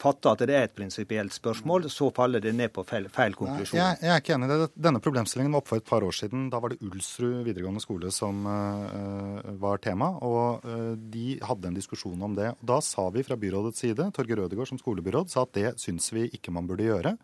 [0.01, 3.79] fatter at det er et prinsipielt spørsmål, så faller det ned på feil, feil konklusjon.
[3.79, 4.69] Jeg, jeg, er ikke enig i det.
[4.87, 6.47] Denne problemstillingen var oppe for et par år siden.
[6.53, 10.13] Da var det Ulsrud videregående skole som uh, var tema.
[10.25, 12.53] og uh, De hadde en diskusjon om det.
[12.61, 16.29] Da sa vi fra byrådets side, Torgeir Rødegård som skolebyråd, sa at det syns vi
[16.33, 17.17] ikke man burde gjøre.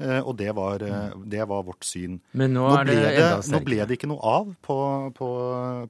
[0.00, 2.14] Eh, og det var, det var, vårt syn.
[2.32, 4.76] Men nå, nå, ble det, nå, ble det, ikke noe av på,
[5.12, 5.28] på,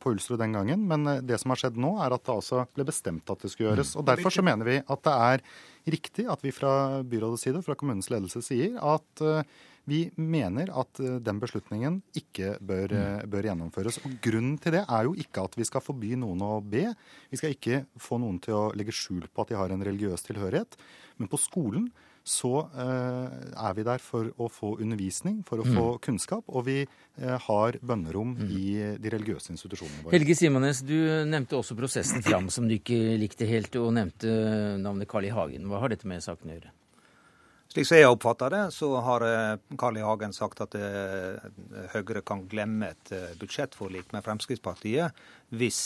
[0.02, 0.82] på, Ulsrud den gangen.
[0.90, 3.70] Men det som har skjedd nå, er at det altså ble bestemt at det skulle
[3.70, 3.94] gjøres.
[3.94, 4.00] Mm.
[4.02, 5.44] Og Derfor så mener vi at det er
[5.88, 9.22] riktig at vi fra byrådets side, fra kommunens ledelse, sier at
[9.88, 13.30] vi mener at den beslutningen ikke bør, mm.
[13.32, 13.98] bør, gjennomføres.
[14.04, 16.84] Og Grunnen til det er jo ikke at vi skal forby noen å be.
[17.32, 20.26] Vi skal ikke få noen til å legge skjul på at de har en religiøs
[20.28, 20.78] tilhørighet.
[21.18, 21.88] Men på skolen
[22.30, 26.00] så eh, er vi der for å få undervisning, for å få mm.
[26.04, 26.44] kunnskap.
[26.54, 28.50] Og vi eh, har bønnerom mm.
[28.54, 28.66] i
[29.02, 30.14] de religiøse institusjonene våre.
[30.14, 34.30] Helge Simones, du nevnte også prosessen fram som du ikke likte helt, og nevnte
[34.78, 35.32] navnet Carl I.
[35.34, 35.66] Hagen.
[35.70, 36.72] Hva har dette med saken å gjøre?
[37.70, 40.06] Slik som jeg oppfatter det, så har eh, Carl I.
[40.06, 40.78] Hagen sagt at
[41.96, 45.18] Høyre kan glemme et budsjettforlik med Fremskrittspartiet
[45.50, 45.82] hvis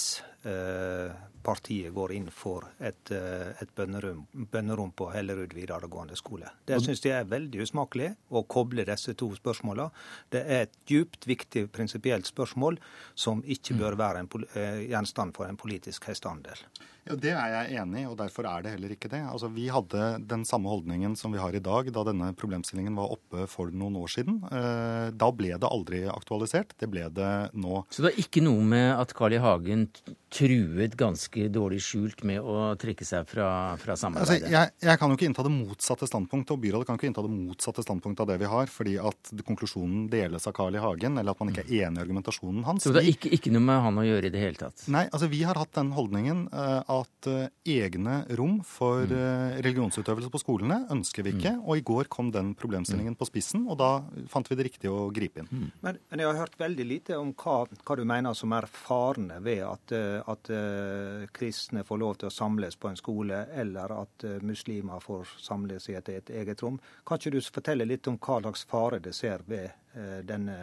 [1.45, 6.51] partiet går inn for et, eh, et bønnerom, bønnerom, på Hellerud videregående skole.
[6.67, 9.91] Det syns jeg er veldig usmakelig å koble disse to spørsmålene.
[10.31, 12.79] Det er et djupt viktig prinsipielt spørsmål
[13.15, 13.81] som ikke mm.
[13.83, 16.65] bør være en, eh, gjenstand for en politisk hestehandel.
[17.05, 19.21] Ja, Det er jeg enig i, og derfor er det heller ikke det.
[19.29, 23.13] Altså, Vi hadde den samme holdningen som vi har i dag da denne problemstillingen var
[23.13, 24.41] oppe for noen år siden.
[24.49, 26.73] Eh, da ble det aldri aktualisert.
[26.79, 27.85] Det ble det nå.
[27.91, 29.43] Så det er ikke noe med at Carl I.
[29.45, 29.91] Hagen
[30.35, 33.49] truet ganske dårlig skjult med å trekke seg fra,
[33.81, 34.45] fra samarbeidet?
[34.45, 37.25] Altså, jeg, jeg, kan jo ikke innta det motsatte standpunktet, og byrådet kan ikke innta
[37.25, 40.83] det motsatte standpunktet av det vi har, fordi at konklusjonen deles av Carl I.
[40.85, 42.85] Hagen, eller at man ikke er enig i argumentasjonen hans.
[42.85, 44.87] Så det er ikke, ikke, noe med han å gjøre i det hele tatt?
[44.93, 49.63] Nei, altså vi har hatt den holdningen uh, at uh, egne rom for mm.
[49.65, 51.55] religionsutøvelse på skolene ønsker vi ikke.
[51.57, 51.63] Mm.
[51.65, 53.21] Og i går kom den problemstillingen mm.
[53.21, 53.93] på spissen, og da
[54.33, 55.51] fant vi det riktig å gripe inn.
[55.51, 55.69] Mm.
[55.87, 59.41] Men, men, jeg har hørt veldig lite om hva, hva du mener som er farene
[59.45, 59.97] ved at,
[60.33, 60.51] at
[61.35, 65.97] kristne får lov til å samles på en skole, eller at muslimer får samles i
[65.99, 66.79] et, et eget rom.
[67.07, 69.71] Kan ikke du fortelle litt om hva slags fare det ser ved
[70.25, 70.57] denne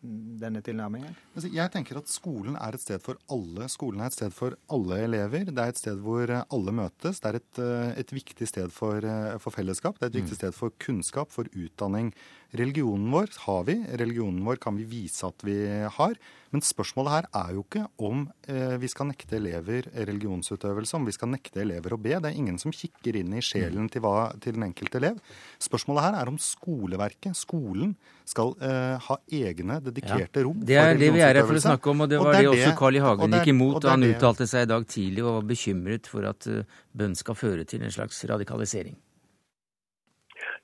[0.00, 1.14] denne tilnærmingen?
[1.34, 3.68] Altså, jeg tenker at skolen er et sted for alle.
[3.72, 5.46] Skolen er et sted for alle elever.
[5.50, 7.20] Det er et sted hvor eh, alle møtes.
[7.20, 9.98] Det er et, eh, et viktig sted for, eh, for, fellesskap.
[9.98, 10.40] Det er et viktig mm.
[10.40, 12.14] sted for kunnskap, for utdanning.
[12.56, 13.78] Religionen vår har vi.
[14.00, 15.56] Religionen vår kan vi vise at vi
[15.96, 16.16] har.
[16.50, 21.14] Men spørsmålet her er jo ikke om eh, vi skal nekte elever religionsutøvelse, om vi
[21.14, 22.16] skal nekte elever å be.
[22.18, 25.20] Det er ingen som kikker inn i sjelen til, hva, til den enkelte elev.
[25.62, 27.92] Spørsmålet her er om skoleverket, skolen,
[28.26, 30.46] skal eh, ha egne dedikerte ja.
[30.46, 32.34] rom Det er det vi er her for å snakke om, og det var og
[32.34, 33.04] det, det også Carl I.
[33.04, 33.78] Hagen gikk imot.
[33.84, 37.38] og Han uttalte seg i dag tidlig og var bekymret for at uh, bønn skal
[37.38, 38.98] føre til en slags radikalisering.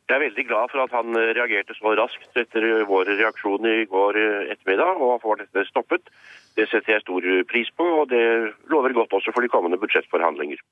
[0.06, 3.86] Jeg er veldig glad for at han eh, reagerte så raskt etter vår reaksjon i
[3.90, 6.12] går eh, ettermiddag og får dette stoppet.
[6.56, 8.24] Det setter jeg stor pris på, og det
[8.72, 10.62] lover godt også for de kommende budsjettforhandlinger.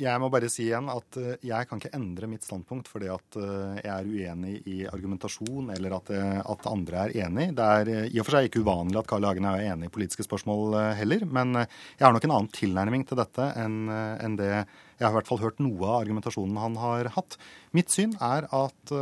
[0.00, 3.38] Jeg må bare si igjen at eh, jeg kan ikke endre mitt standpunkt fordi at
[3.40, 7.48] eh, jeg er uenig i argumentasjon eller at, eh, at andre er enig.
[7.58, 10.24] Det er i og for seg ikke uvanlig at Carl Hagen er enig i politiske
[10.26, 14.52] spørsmål heller, men jeg har nok en annen tilnærming til dette enn det
[15.00, 17.38] jeg har i hvert fall hørt noe av argumentasjonen han har hatt.
[17.76, 18.94] Mitt syn er at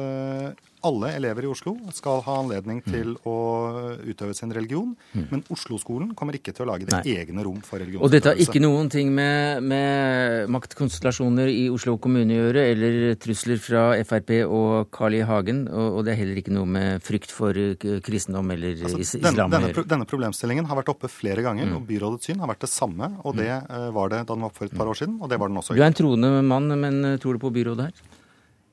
[0.87, 2.91] alle elever i Oslo skal ha anledning mm.
[2.93, 3.37] til å
[4.07, 5.25] utøve sin religion, mm.
[5.33, 7.17] men Oslo-skolen kommer ikke til å lage det Nei.
[7.19, 8.07] egne rom for religionsutøvelse.
[8.07, 12.99] Og dette har ikke noen ting med, med maktkonstellasjoner i Oslo kommune å gjøre, eller
[13.21, 15.25] trusler fra Frp og Carl I.
[15.29, 17.57] Hagen, og, og, det er heller ikke noe med frykt for
[18.07, 21.75] kristendom eller altså, islam denne, denne, denne, problemstillingen har vært oppe flere ganger, mm.
[21.77, 23.11] og byrådets syn har vært det samme.
[23.27, 25.29] Og det uh, var det da den var oppe for et par år siden, og
[25.33, 25.77] det var den også.
[25.77, 28.18] Du er en troende mann, men eh, tror du på byrådet her?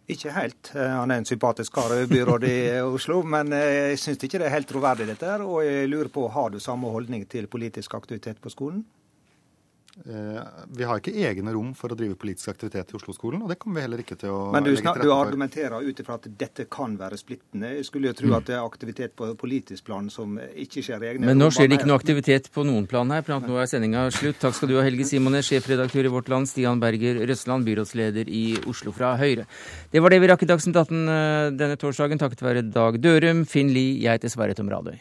[0.05, 0.69] Ikke helt.
[0.75, 2.59] Eh, han er en sympatisk kar, byrådet i
[2.95, 3.21] Oslo.
[3.25, 5.45] Men eh, jeg syns ikke det er helt troverdig, dette her.
[5.45, 8.83] Og jeg lurer på, har du samme holdning til politisk aktivitet på skolen?
[9.95, 10.39] Eh,
[10.75, 13.79] vi har ikke egne rom for å drive politisk aktivitet i Oslo-skolen, og det kommer
[13.79, 16.65] vi heller ikke til å Men du, legge til du argumenterer ut ifra at dette
[16.67, 17.69] kan være splittende.
[17.77, 21.13] Jeg skulle jo tro at det er aktivitet på politisk plan som ikke skjer i
[21.13, 21.55] egne Men nå rom.
[21.55, 24.41] skjer det ikke noe aktivitet på noen plan her, for nå er sendinga slutt.
[24.43, 28.45] Takk skal du ha, Helge Simones, sjefredaktør i Vårt Land, Stian Berger Røsland, byrådsleder i
[28.67, 29.47] Oslo fra Høyre.
[29.95, 33.45] Det var det vi rakk i Dagsnytt 18 eh, denne torsdagen, takket være Dag Dørum,
[33.47, 34.99] Finn Lie, jeg heter Sverre Tom Radøy.